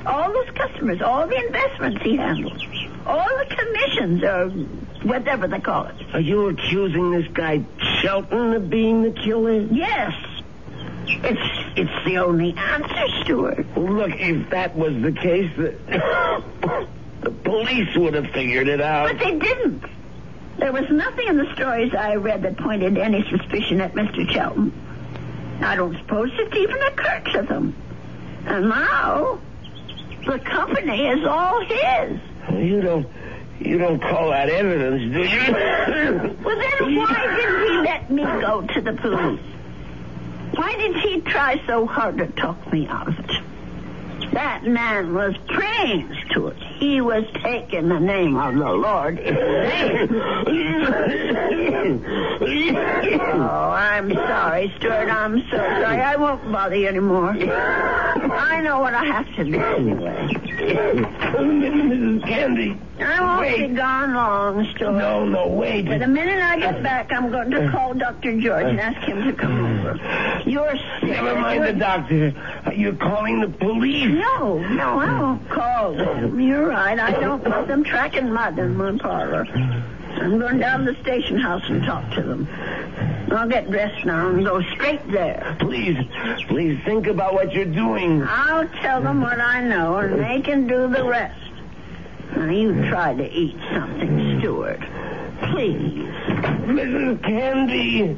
All 0.04 0.32
those 0.32 0.50
customers, 0.50 1.02
all 1.02 1.26
the 1.26 1.37
investments 1.37 2.02
he 2.02 2.16
handles, 2.16 2.64
all 3.06 3.28
the 3.38 3.56
commissions, 3.56 4.22
or 4.22 4.48
whatever 5.09 5.48
they 5.48 5.61
call 5.61 5.87
it. 5.87 5.96
Are 6.14 6.20
you 6.20 6.48
accusing 6.48 7.11
this 7.11 7.28
guy 7.32 7.64
Shelton 8.00 8.54
of 8.54 8.70
being 8.70 9.02
the 9.02 9.11
killer? 9.11 9.61
Yes. 9.61 10.14
It's 11.09 11.76
it's 11.76 12.04
the 12.04 12.18
only 12.18 12.54
answer, 12.56 13.22
Stuart. 13.22 13.76
Look, 13.76 14.11
if 14.18 14.50
that 14.50 14.76
was 14.76 15.00
the 15.02 15.12
case, 15.12 15.50
the, 15.56 15.76
the 17.20 17.30
police 17.30 17.96
would 17.96 18.14
have 18.14 18.30
figured 18.30 18.68
it 18.68 18.80
out. 18.80 19.09
But 19.09 19.18
they 19.20 19.38
didn't. 19.38 19.85
There 20.59 20.73
was 20.73 20.88
nothing 20.90 21.29
in 21.29 21.37
the 21.37 21.53
stories 21.55 21.95
I 21.95 22.14
read 22.16 22.42
that 22.42 22.57
pointed 22.57 22.97
any 22.97 23.23
suspicion 23.29 23.81
at 23.81 23.92
Mr. 23.95 24.29
Shelton. 24.31 24.73
I 25.61 25.77
don't 25.77 25.97
suppose 25.99 26.31
it 26.33 26.55
even 26.57 26.83
occurred 26.83 27.25
to 27.33 27.42
them. 27.42 27.75
And 28.47 28.69
now, 28.69 29.40
the 30.27 30.38
company 30.38 31.07
is 31.07 31.25
all 31.27 31.61
his. 31.64 32.20
You 32.53 32.80
don't. 32.80 33.07
You 33.59 33.78
don't 33.78 34.01
call 34.01 34.30
that 34.30 34.51
evidence, 34.51 35.14
do 35.14 35.20
you? 35.20 36.37
Well, 36.45 36.57
then 36.57 36.97
why 36.97 37.37
didn't 37.37 37.62
he 37.62 37.78
let 37.78 38.11
me 38.11 38.22
go 38.22 38.61
to 38.61 38.80
the 38.83 38.93
police? 38.93 39.41
Why 40.55 40.74
did 40.76 40.97
he 40.97 41.20
try 41.22 41.61
so 41.66 41.87
hard 41.87 42.18
to 42.18 42.26
talk 42.26 42.70
me 42.72 42.87
out 42.87 43.09
of 43.09 43.18
it? 43.18 43.30
That 44.33 44.64
man 44.64 45.14
was 45.14 45.35
praying 45.49 46.14
to 46.35 46.49
it. 46.49 46.57
He 46.79 47.01
was 47.01 47.24
taking 47.43 47.89
the 47.89 47.99
name 47.99 48.37
of 48.37 48.55
the 48.55 48.72
Lord. 48.72 49.18
in 49.18 50.09
vain. 51.68 53.20
oh, 53.20 53.70
I'm 53.70 54.12
sorry, 54.12 54.72
Stuart. 54.79 55.09
I'm 55.09 55.41
so 55.51 55.57
sorry. 55.57 56.01
I 56.01 56.16
won't 56.16 56.53
bother 56.53 56.77
you 56.77 56.89
anymore. 56.89 57.31
I 57.31 58.61
know 58.62 58.81
what 58.81 58.95
I 58.95 59.05
have 59.05 59.27
to 59.37 59.45
do 59.45 59.61
anyway. 59.61 60.29
Mrs. 60.67 62.23
Canby. 62.27 62.79
I 62.99 63.21
won't 63.21 63.41
Wait. 63.41 63.69
be 63.69 63.75
gone 63.75 64.14
long, 64.14 64.67
Stuart. 64.75 64.93
No, 64.93 65.25
no, 65.27 65.49
wait. 65.49 65.87
But 65.87 65.99
the 65.99 66.07
minute 66.07 66.43
I 66.43 66.59
get 66.59 66.83
back, 66.83 67.12
I'm 67.12 67.31
going 67.31 67.51
to 67.51 67.71
call 67.71 67.95
Dr. 67.95 68.41
George 68.41 68.64
and 68.64 68.81
ask 68.81 69.07
him 69.07 69.25
to 69.25 69.33
come 69.33 69.64
over. 69.64 70.43
You're 70.47 70.77
sick. 71.01 71.11
Never 71.11 71.39
mind 71.39 71.64
the 71.64 71.73
doctor. 71.75 72.33
You're 72.75 72.97
calling 72.97 73.41
the 73.41 73.49
police. 73.49 74.09
No, 74.09 74.59
no, 74.59 74.99
I 74.99 75.21
won't 75.21 75.49
call 75.51 75.95
them. 75.95 76.41
You're 76.41 76.69
right. 76.69 76.99
I 76.99 77.11
don't 77.12 77.45
want 77.47 77.69
them 77.69 77.85
tracking 77.85 78.33
mud 78.33 78.59
in 78.59 78.77
my 78.77 78.97
parlor. 78.99 79.47
I'm 80.19 80.39
going 80.39 80.59
down 80.59 80.85
to 80.85 80.93
the 80.93 81.01
station 81.03 81.39
house 81.39 81.62
and 81.69 81.83
talk 81.85 82.11
to 82.14 82.23
them. 82.23 82.49
I'll 83.31 83.49
get 83.49 83.71
dressed 83.71 84.05
now 84.05 84.29
and 84.29 84.45
go 84.45 84.62
straight 84.62 85.07
there. 85.11 85.57
Please, 85.61 85.97
please 86.49 86.81
think 86.85 87.07
about 87.07 87.35
what 87.35 87.53
you're 87.53 87.64
doing. 87.64 88.23
I'll 88.23 88.69
tell 88.81 89.03
them 89.03 89.21
what 89.21 89.41
I 89.41 89.61
know, 89.61 89.97
and 89.99 90.23
they 90.23 90.41
can 90.41 90.67
do 90.67 90.89
the 90.89 91.05
rest. 91.05 91.41
Now, 92.35 92.51
you 92.51 92.89
try 92.89 93.14
to 93.14 93.31
eat 93.31 93.57
something, 93.73 94.41
Stuart. 94.41 94.81
Please. 95.51 96.09
Mrs. 96.67 97.23
Canby. 97.23 98.17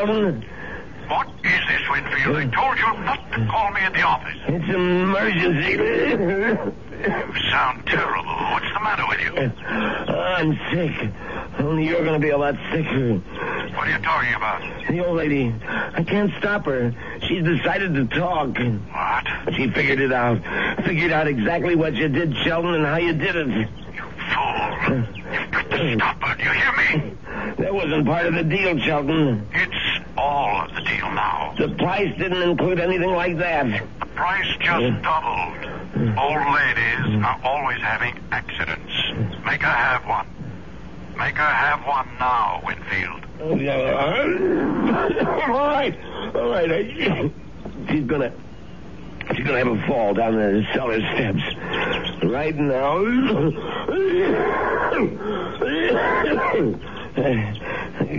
What 0.00 1.28
is 1.44 1.60
this, 1.68 1.82
Winfield? 1.90 2.36
I 2.36 2.46
told 2.48 2.78
you 2.78 3.04
not 3.04 3.32
to 3.32 3.46
call 3.50 3.70
me 3.72 3.80
at 3.80 3.92
the 3.92 4.00
office. 4.02 4.36
it's 4.46 4.64
an 4.64 5.00
emergency. 5.02 5.72
You 7.00 7.50
sound 7.50 7.86
terrible. 7.86 8.32
What's 8.32 8.72
the 8.72 8.80
matter 8.80 9.04
with 9.08 9.20
you? 9.20 9.36
I'm 10.14 10.58
sick. 10.70 11.10
Only 11.58 11.88
you're 11.88 12.02
going 12.02 12.18
to 12.18 12.26
be 12.26 12.30
a 12.30 12.38
lot 12.38 12.54
sicker. 12.72 13.16
What 13.16 13.88
are 13.88 13.90
you 13.90 13.98
talking 13.98 14.34
about? 14.34 14.88
The 14.88 15.06
old 15.06 15.16
lady, 15.18 15.54
I 15.66 16.02
can't 16.02 16.32
stop 16.38 16.64
her. 16.64 16.94
She's 17.28 17.44
decided 17.44 17.92
to 17.94 18.06
talk. 18.06 18.56
What? 18.56 19.54
She 19.54 19.70
figured 19.70 20.00
it 20.00 20.12
out. 20.12 20.42
Figured 20.86 21.12
out 21.12 21.26
exactly 21.28 21.74
what 21.74 21.94
you 21.94 22.08
did, 22.08 22.36
Shelton, 22.38 22.74
and 22.74 22.86
how 22.86 22.96
you 22.96 23.12
did 23.12 23.36
it. 23.36 23.68
Fool. 24.34 25.04
You've 25.32 25.50
got 25.50 25.70
to 25.70 25.94
stop 25.96 26.22
her. 26.22 26.34
Do 26.36 26.42
you 26.44 26.52
hear 26.52 26.72
me? 26.72 27.16
That 27.58 27.74
wasn't 27.74 28.06
part 28.06 28.26
of 28.26 28.34
the 28.34 28.44
deal, 28.44 28.78
Shelton. 28.80 29.46
It's 29.52 30.00
all 30.16 30.62
of 30.62 30.74
the 30.74 30.80
deal 30.82 31.10
now. 31.12 31.54
The 31.58 31.68
price 31.76 32.16
didn't 32.18 32.42
include 32.42 32.80
anything 32.80 33.10
like 33.12 33.38
that. 33.38 33.66
The 34.00 34.06
price 34.06 34.46
just 34.60 35.02
doubled. 35.02 35.66
Old 36.18 36.54
ladies 36.54 37.24
are 37.24 37.40
always 37.44 37.78
having 37.80 38.18
accidents. 38.30 38.92
Make 39.44 39.62
her 39.62 39.68
have 39.68 40.06
one. 40.06 40.26
Make 41.16 41.36
her 41.36 41.42
have 41.42 41.84
one 41.86 42.08
now, 42.18 42.62
Winfield. 42.64 43.26
Oh, 43.42 43.50
all 45.42 45.68
right. 45.68 45.94
All 46.34 46.50
right. 46.50 47.30
She's 47.88 48.04
gonna. 48.04 48.32
She's 49.34 49.46
gonna 49.46 49.58
have 49.58 49.68
a 49.68 49.86
fall 49.86 50.14
down 50.14 50.34
the 50.34 50.64
cellar 50.74 51.00
steps. 51.00 51.42
Right 52.24 52.56
now. 52.56 53.04
I 53.90 53.94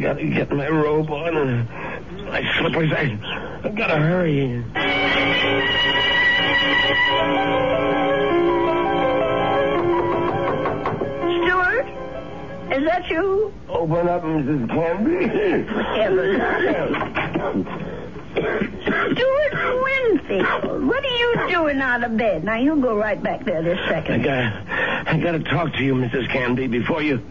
gotta 0.02 0.26
get 0.26 0.52
my 0.52 0.68
robe 0.68 1.10
on 1.10 1.38
and 1.38 1.66
my 2.28 2.42
slippers. 2.60 2.92
I, 2.92 3.18
I 3.64 3.70
gotta 3.70 3.96
hurry. 3.98 4.64
Stuart? 11.40 11.88
Is 12.78 12.84
that 12.86 13.10
you? 13.10 13.54
Open 13.70 14.10
up, 14.10 14.24
Mrs. 14.24 14.68
Canby. 14.70 15.32
Stuart 19.14 19.84
Winfield, 19.84 20.88
what 20.88 21.06
are 21.06 21.08
you 21.08 21.50
doing 21.50 21.80
out 21.80 22.04
of 22.04 22.18
bed? 22.18 22.44
Now, 22.44 22.56
you 22.56 22.76
go 22.82 22.98
right 22.98 23.22
back 23.22 23.46
there 23.46 23.62
this 23.62 23.78
second. 23.88 24.22
I 24.22 24.24
gotta, 24.24 25.12
I 25.12 25.20
gotta 25.20 25.40
talk 25.40 25.74
to 25.74 25.84
you, 25.84 25.94
Mrs. 25.94 26.28
Canby, 26.30 26.68
before 26.68 27.04
you 27.04 27.22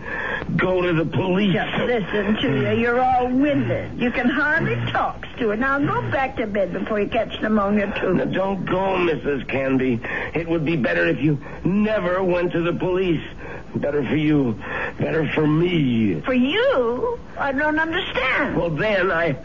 go 0.57 0.81
to 0.81 0.93
the 0.93 1.05
police. 1.05 1.53
Just 1.53 1.77
listen 1.83 2.37
to 2.37 2.61
you. 2.61 2.75
Hmm. 2.75 2.81
You're 2.81 3.01
all 3.01 3.27
winded. 3.29 4.01
You 4.01 4.13
can 4.13 4.29
hardly 4.29 4.77
talk, 4.93 5.27
Stuart. 5.35 5.59
Now, 5.59 5.79
go 5.81 6.01
back 6.11 6.37
to 6.37 6.47
bed 6.47 6.73
before 6.73 7.01
you 7.01 7.09
catch 7.09 7.41
pneumonia, 7.43 7.93
too. 8.01 8.15
Now, 8.15 8.27
don't 8.27 8.65
go, 8.65 8.97
Mrs. 8.97 9.49
Canby. 9.49 10.01
It 10.35 10.49
would 10.49 10.65
be 10.65 10.77
better 10.77 11.09
if 11.09 11.21
you 11.21 11.39
never 11.65 12.23
went 12.23 12.53
to 12.53 12.63
the 12.63 12.73
police. 12.73 13.25
Better 13.75 14.05
for 14.05 14.17
you. 14.17 14.53
Better 14.99 15.29
for 15.33 15.47
me. 15.47 16.21
For 16.21 16.35
you? 16.35 17.19
I 17.39 17.53
don't 17.53 17.79
understand. 17.79 18.57
Well, 18.57 18.71
then 18.71 19.11
I. 19.11 19.37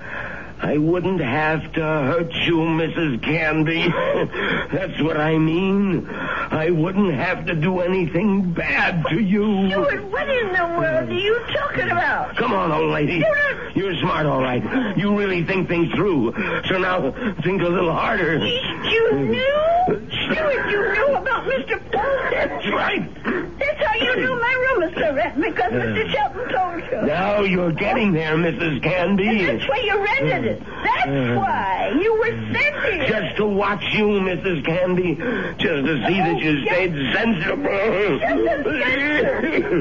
I 0.66 0.78
wouldn't 0.80 1.22
have 1.22 1.74
to 1.74 1.82
hurt 1.82 2.34
you, 2.34 2.56
Mrs. 2.58 3.22
Canby. 3.22 3.86
That's 4.76 5.00
what 5.00 5.16
I 5.16 5.38
mean. 5.38 6.10
I 6.10 6.72
wouldn't 6.72 7.14
have 7.14 7.46
to 7.46 7.54
do 7.54 7.82
anything 7.82 8.52
bad 8.52 9.06
to 9.10 9.20
you. 9.20 9.70
Stuart, 9.70 10.04
what 10.10 10.28
in 10.28 10.48
the 10.54 10.66
world 10.76 11.10
are 11.10 11.14
you 11.14 11.40
talking 11.54 11.92
about? 11.92 12.36
Come 12.38 12.54
on, 12.54 12.72
old 12.72 12.90
lady. 12.90 13.22
Stuart! 13.22 13.76
You're 13.76 13.96
smart, 14.00 14.26
all 14.26 14.42
right. 14.42 14.98
You 14.98 15.16
really 15.16 15.44
think 15.44 15.68
things 15.68 15.94
through. 15.94 16.34
So 16.68 16.80
now 16.80 17.12
think 17.44 17.62
a 17.62 17.70
little 17.70 17.94
harder. 17.94 18.38
You 18.44 19.12
knew? 19.20 19.86
Stuart, 19.86 20.70
you 20.72 20.94
knew 20.94 21.14
about 21.14 21.46
Mr. 21.46 21.92
Paul. 21.92 22.30
That's 22.32 22.68
right. 22.72 23.24
That's 23.60 23.86
how 23.86 23.94
you 24.04 24.16
knew 24.16 24.42
my 24.42 24.54
room 24.54 24.94
was 25.26 25.34
so 25.34 25.42
rent 25.42 25.42
because 25.42 25.72
Mr. 25.72 26.12
Shelton 26.12 26.50
told 26.50 26.84
you. 26.92 27.08
Now 27.08 27.42
you're 27.42 27.72
getting 27.72 28.14
there, 28.14 28.36
Mrs. 28.36 28.82
Canby. 28.84 29.46
That's 29.46 29.68
why 29.68 29.78
you 29.78 30.04
rented 30.04 30.46
it. 30.46 30.60
That's 30.66 31.38
why 31.38 31.92
you 32.02 32.14
were 32.16 32.54
sent 32.54 32.76
here. 32.94 33.08
Just 33.08 33.38
to 33.38 33.46
watch 33.46 33.84
you, 33.94 34.08
Mrs. 34.08 34.66
Canby. 34.66 35.16
Just 35.16 35.86
to 35.86 36.08
see 36.08 36.18
that 36.18 36.36
oh, 36.36 36.40
you 36.40 36.66
stayed 36.66 36.94
sensible. 37.14 38.20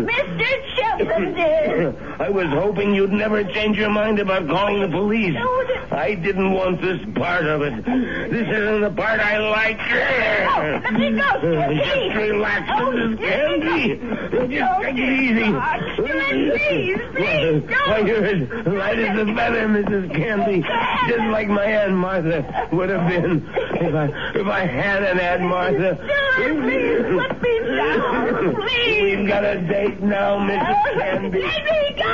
Mr. 0.05 0.76
Shelton 0.76 0.84
I 2.20 2.28
was 2.30 2.47
hoping 2.49 2.95
you'd 2.95 3.12
never 3.12 3.42
change 3.45 3.76
your 3.76 3.90
mind 3.90 4.18
about 4.20 4.47
calling 4.49 4.80
the 4.80 4.88
police. 4.88 5.34
No, 5.34 5.64
that- 5.64 5.92
I 5.92 6.14
didn't 6.14 6.53
want 6.53 6.80
this 6.80 7.01
part 7.14 7.47
of 7.47 7.62
it. 7.62 7.84
This 7.84 8.49
isn't 8.49 8.80
the 8.80 8.90
part 8.90 9.20
I 9.20 9.38
like. 9.38 9.78
Oh, 9.80 10.80
let 10.84 10.92
me 10.95 11.11
go, 11.12 11.38
Stuart, 11.38 11.74
Just 11.74 12.16
relax, 12.16 12.70
Oh, 12.74 12.92
Mrs. 12.92 13.18
Canby. 13.18 14.55
Just 14.55 14.70
Oh, 14.70 14.82
take 14.82 14.97
it 14.97 15.09
easy. 15.20 15.51
God. 15.53 15.80
Please, 15.97 17.01
please, 17.14 17.62
Why, 17.86 17.99
don't. 17.99 18.07
you're 18.07 18.24
as 18.24 18.66
light 18.66 18.99
as 18.99 19.18
a 19.18 19.26
feather, 19.34 19.68
Mrs. 19.68 20.14
Canby. 20.14 20.62
Just 21.09 21.24
like 21.30 21.49
my 21.49 21.64
Aunt 21.64 21.95
Martha 21.95 22.68
would 22.72 22.88
have 22.90 23.09
been 23.09 23.47
if 23.55 23.95
I 23.95 24.05
if 24.38 24.47
I 24.47 24.66
had 24.66 25.03
an 25.03 25.18
Aunt 25.20 25.42
Martha. 25.42 25.97
Stuart, 25.97 26.62
please, 26.62 27.01
let 27.16 27.42
me 27.42 27.61
down, 27.76 28.55
please. 28.55 29.03
We've 29.18 29.28
got 29.28 29.45
a 29.45 29.61
date 29.61 30.01
now, 30.03 30.38
Mrs. 30.38 30.84
Canby. 30.99 31.41
Let 31.43 31.64
me 31.64 31.95
go. 31.97 32.12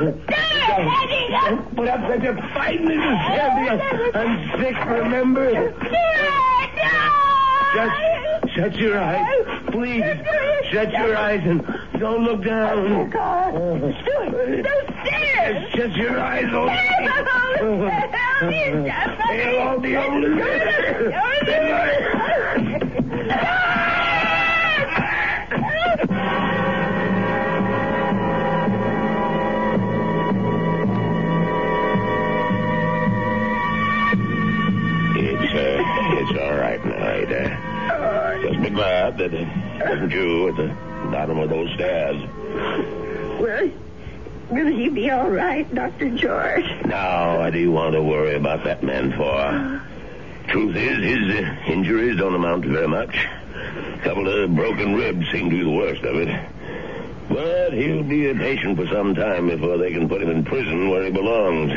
Stuart, 0.00 0.84
let 0.86 1.08
me 1.08 1.20
go. 1.30 1.40
Don't 1.46 1.76
put 1.76 1.88
up 1.88 2.00
such 2.08 2.24
a 2.24 2.34
fight, 2.54 2.80
Mrs. 2.80 3.18
Canby. 3.26 3.66
I'm 4.18 4.32
sick, 4.60 4.76
remember? 4.86 5.72
Just 7.74 8.54
shut 8.54 8.74
your 8.76 8.98
eyes. 8.98 9.44
Please, 9.70 10.04
shut 10.72 10.90
your 10.92 11.16
eyes 11.16 11.40
and 11.44 11.62
don't 11.98 12.24
look 12.24 12.42
down. 12.44 12.92
Oh, 12.92 13.04
God. 13.06 13.54
Stuart, 14.02 14.64
those 14.64 14.86
stairs. 15.06 15.72
Just 15.74 15.76
shut 15.76 15.96
your 15.96 16.20
eyes, 16.20 16.52
old 16.52 16.68
lady. 16.68 17.08
They'll 19.28 19.58
all 19.60 19.78
be 19.78 19.96
over. 19.96 20.20
It's, 21.46 21.90
Just 38.70 38.82
glad 38.82 39.18
that 39.18 39.34
it 39.34 39.48
wasn't 39.80 40.12
you 40.12 40.48
at 40.48 40.56
the 40.56 40.68
bottom 41.10 41.38
of 41.38 41.50
those 41.50 41.72
stairs. 41.74 42.22
Well, 43.40 43.70
will 44.50 44.66
he 44.66 44.88
be 44.88 45.10
all 45.10 45.28
right, 45.28 45.72
Dr. 45.74 46.10
George? 46.10 46.64
Now, 46.84 47.38
what 47.38 47.52
do 47.52 47.58
you 47.58 47.72
want 47.72 47.94
to 47.94 48.02
worry 48.02 48.36
about 48.36 48.62
that 48.64 48.84
man 48.84 49.12
for? 49.16 49.82
Truth 50.52 50.76
is, 50.76 51.02
his 51.02 51.44
uh, 51.44 51.72
injuries 51.72 52.16
don't 52.16 52.34
amount 52.34 52.62
to 52.62 52.68
very 52.68 52.86
much. 52.86 53.16
A 53.16 54.00
couple 54.04 54.28
of 54.28 54.54
broken 54.54 54.94
ribs 54.94 55.26
seem 55.32 55.50
to 55.50 55.56
be 55.56 55.64
the 55.64 55.70
worst 55.70 56.02
of 56.04 56.16
it. 56.16 56.48
But 57.28 57.72
he'll 57.72 58.04
be 58.04 58.30
a 58.30 58.34
patient 58.34 58.76
for 58.76 58.86
some 58.86 59.16
time 59.16 59.48
before 59.48 59.78
they 59.78 59.92
can 59.92 60.08
put 60.08 60.22
him 60.22 60.30
in 60.30 60.44
prison 60.44 60.90
where 60.90 61.04
he 61.04 61.10
belongs. 61.10 61.72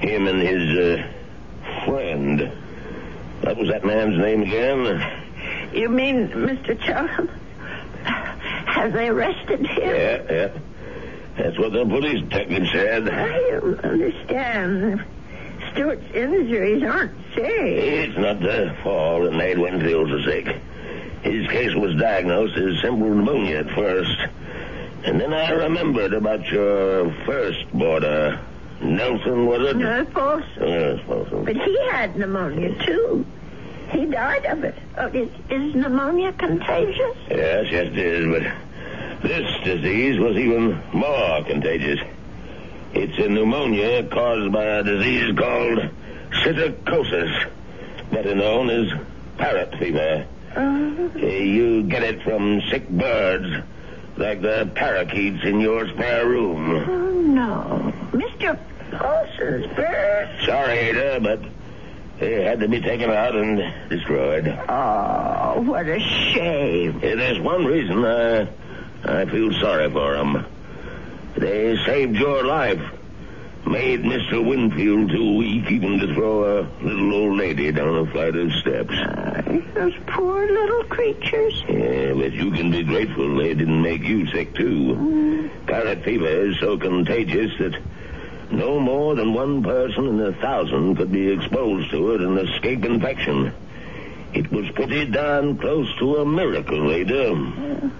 Him 0.00 0.26
and 0.26 0.42
his 0.42 0.78
uh, 0.78 1.84
friend. 1.86 2.52
What 3.40 3.56
was 3.56 3.68
that 3.68 3.84
man's 3.84 4.18
name 4.18 4.42
again? 4.42 5.21
You 5.72 5.88
mean 5.88 6.28
Mr. 6.28 6.78
Charles? 6.80 7.30
Have 8.04 8.92
they 8.92 9.08
arrested 9.08 9.60
him? 9.66 9.94
Yeah, 9.94 10.22
yeah. 10.30 10.48
That's 11.36 11.58
what 11.58 11.72
the 11.72 11.84
police 11.84 12.22
detective 12.22 12.66
said. 12.72 13.08
I 13.08 13.38
don't 13.50 13.80
understand. 13.80 15.04
Stuart's 15.72 16.04
injuries 16.14 16.82
aren't 16.82 17.12
serious. 17.34 18.08
It's 18.10 18.18
not 18.18 18.40
the 18.40 18.76
fall 18.82 19.22
that 19.22 19.32
made 19.32 19.58
Winfield 19.58 20.10
so 20.10 20.20
sick. 20.30 20.56
His 21.22 21.46
case 21.48 21.74
was 21.74 21.94
diagnosed 21.98 22.56
as 22.56 22.80
simple 22.82 23.08
pneumonia 23.08 23.58
at 23.60 23.70
first. 23.70 24.18
And 25.04 25.20
then 25.20 25.32
I 25.32 25.50
remembered 25.50 26.12
about 26.12 26.46
your 26.50 27.12
first 27.24 27.72
boarder. 27.72 28.38
Nelson, 28.82 29.46
was 29.46 29.70
it? 29.70 29.76
No, 29.76 30.04
Paulson. 30.06 30.68
Yes, 30.68 31.00
Paulson. 31.06 31.44
But 31.44 31.56
he 31.56 31.78
had 31.90 32.16
pneumonia, 32.16 32.74
too. 32.84 33.24
He 33.92 34.06
died 34.06 34.44
of 34.46 34.64
it. 34.64 34.74
Oh, 34.96 35.06
is, 35.08 35.28
is 35.50 35.74
pneumonia 35.74 36.32
contagious? 36.32 37.16
Yes, 37.30 37.66
yes, 37.70 37.86
it 37.88 37.98
is, 37.98 38.26
but 38.26 39.22
this 39.28 39.64
disease 39.64 40.18
was 40.18 40.36
even 40.36 40.80
more 40.92 41.44
contagious. 41.44 42.00
It's 42.94 43.18
a 43.18 43.28
pneumonia 43.28 44.04
caused 44.04 44.52
by 44.52 44.64
a 44.64 44.82
disease 44.82 45.36
called 45.36 45.88
psittacosis, 46.30 47.50
better 48.10 48.34
known 48.34 48.70
as 48.70 48.92
parrot 49.38 49.74
fever. 49.78 50.26
Uh, 50.56 51.18
You 51.18 51.82
get 51.84 52.02
it 52.02 52.22
from 52.22 52.60
sick 52.70 52.88
birds, 52.88 53.64
like 54.16 54.42
the 54.42 54.70
parakeets 54.74 55.44
in 55.44 55.60
your 55.60 55.88
spare 55.88 56.26
room. 56.28 56.70
oh, 56.88 57.10
no. 57.22 57.92
Mr. 58.12 58.58
Paulson's 58.90 59.66
bird. 59.74 60.28
Sorry, 60.44 60.78
Ada, 60.78 61.20
but 61.20 61.40
they 62.22 62.44
had 62.44 62.60
to 62.60 62.68
be 62.68 62.80
taken 62.80 63.10
out 63.10 63.34
and 63.34 63.90
destroyed. 63.90 64.46
Oh, 64.68 65.60
what 65.62 65.88
a 65.88 65.98
shame. 65.98 67.00
There's 67.00 67.40
one 67.40 67.64
reason 67.64 68.04
I, 68.04 68.42
I 69.04 69.24
feel 69.26 69.52
sorry 69.54 69.90
for 69.90 70.14
them. 70.14 70.46
They 71.36 71.76
saved 71.84 72.16
your 72.16 72.44
life. 72.44 72.80
Made 73.66 74.02
Mr. 74.02 74.44
Winfield 74.44 75.10
too 75.10 75.36
weak 75.36 75.70
even 75.70 75.98
to 75.98 76.14
throw 76.14 76.60
a 76.60 76.82
little 76.82 77.14
old 77.14 77.38
lady 77.38 77.70
down 77.72 77.94
a 77.96 78.10
flight 78.10 78.34
of 78.36 78.52
steps. 78.52 78.92
Ay, 78.92 79.62
those 79.74 79.94
poor 80.06 80.46
little 80.46 80.84
creatures. 80.84 81.64
Yeah, 81.68 82.12
but 82.12 82.32
you 82.32 82.50
can 82.52 82.70
be 82.70 82.84
grateful 82.84 83.36
they 83.36 83.54
didn't 83.54 83.82
make 83.82 84.02
you 84.02 84.26
sick, 84.28 84.54
too. 84.54 84.94
Mm. 84.94 85.66
Parrot 85.66 86.04
fever 86.04 86.26
is 86.26 86.58
so 86.60 86.76
contagious 86.76 87.52
that 87.58 87.80
no 88.52 88.78
more 88.78 89.14
than 89.14 89.32
one 89.34 89.62
person 89.62 90.06
in 90.08 90.20
a 90.20 90.32
thousand 90.34 90.96
could 90.96 91.10
be 91.10 91.32
exposed 91.32 91.90
to 91.90 92.12
it 92.14 92.20
and 92.20 92.38
escape 92.38 92.84
infection. 92.84 93.52
It 94.34 94.50
was 94.50 94.70
pretty 94.70 95.06
darn 95.06 95.58
close 95.58 95.88
to 95.98 96.16
a 96.16 96.26
miracle, 96.26 96.90
Ada. 96.90 97.90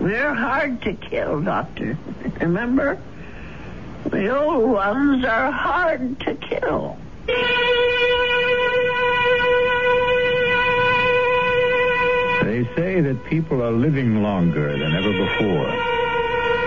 They're 0.00 0.34
hard 0.34 0.82
to 0.82 0.94
kill, 0.94 1.42
Doctor. 1.42 1.96
Remember? 2.40 2.98
The 4.04 4.34
old 4.34 4.70
ones 4.70 5.24
are 5.24 5.50
hard 5.50 6.20
to 6.20 6.34
kill. 6.34 6.96
They 12.44 12.64
say 12.74 13.00
that 13.00 13.24
people 13.28 13.62
are 13.62 13.72
living 13.72 14.22
longer 14.22 14.72
than 14.72 14.94
ever 14.94 15.12
before. 15.12 15.68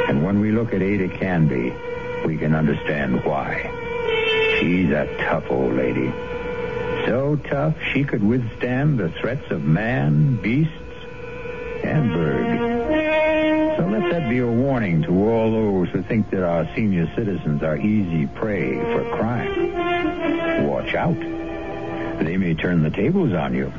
And 0.10 0.24
when 0.24 0.40
we 0.40 0.52
look 0.52 0.74
at 0.74 0.82
Ada 0.82 1.10
Canby, 1.18 1.74
we 2.26 2.38
can 2.38 2.54
understand 2.56 3.24
why. 3.24 3.70
She's 4.60 4.90
a 4.92 5.08
tough 5.20 5.50
old 5.50 5.74
lady. 5.74 6.12
So 7.06 7.36
tough 7.36 7.76
she 7.92 8.04
could 8.04 8.24
withstand 8.24 9.00
the 9.00 9.10
threats 9.10 9.50
of 9.52 9.64
man, 9.64 10.36
beasts, 10.42 10.74
and 11.84 12.14
bird. 12.14 13.78
So 13.78 13.88
let 13.88 14.12
that 14.12 14.30
be 14.30 14.40
a 14.40 14.48
warning 14.48 15.02
to 15.04 15.30
all 15.30 15.52
those 15.52 15.90
who 15.90 16.04
think 16.04 16.30
that 16.30 16.44
our 16.44 16.70
senior 16.76 17.12
citizens 17.16 17.64
are 17.64 17.78
easy 17.78 18.28
prey 18.28 18.76
for 18.76 19.04
crime. 19.16 20.68
Watch 20.68 20.94
out. 20.94 21.20
They 21.20 22.38
may 22.38 22.54
turn 22.54 22.84
the 22.84 22.92
tables 22.92 23.34
on 23.34 23.56
you. 23.56 23.74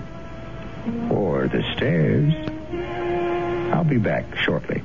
Or 1.10 1.46
the 1.46 1.62
stairs. 1.76 2.34
I'll 3.72 3.84
be 3.84 3.98
back 3.98 4.36
shortly. 4.36 4.82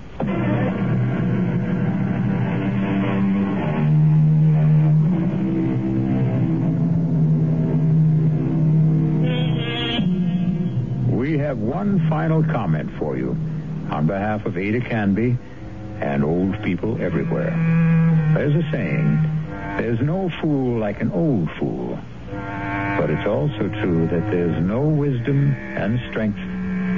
Have 11.57 11.65
one 11.65 12.07
final 12.07 12.43
comment 12.43 12.91
for 12.99 13.17
you 13.17 13.35
on 13.89 14.05
behalf 14.05 14.45
of 14.45 14.59
Ada 14.59 14.79
Canby 14.79 15.39
and 15.99 16.23
old 16.23 16.61
people 16.61 17.01
everywhere. 17.01 17.49
There's 18.35 18.53
a 18.53 18.71
saying, 18.71 19.19
there's 19.79 19.99
no 19.99 20.29
fool 20.39 20.77
like 20.77 21.01
an 21.01 21.11
old 21.11 21.49
fool. 21.57 21.97
But 22.29 23.09
it's 23.09 23.27
also 23.27 23.69
true 23.81 24.05
that 24.07 24.29
there's 24.29 24.63
no 24.63 24.81
wisdom 24.81 25.51
and 25.53 25.99
strength 26.11 26.37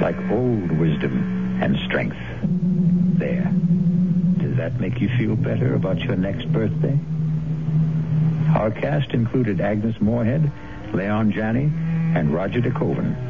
like 0.02 0.18
old 0.30 0.72
wisdom 0.72 1.62
and 1.62 1.78
strength. 1.86 2.18
There. 3.18 3.50
Does 4.42 4.58
that 4.58 4.78
make 4.78 5.00
you 5.00 5.08
feel 5.16 5.36
better 5.36 5.74
about 5.74 6.00
your 6.00 6.16
next 6.16 6.52
birthday? 6.52 6.98
Our 8.54 8.70
cast 8.70 9.12
included 9.12 9.62
Agnes 9.62 9.98
Moorehead, 10.02 10.52
Leon 10.92 11.32
Janney, 11.32 11.72
and 12.14 12.34
Roger 12.34 12.60
De 12.60 12.70
Koven. 12.70 13.29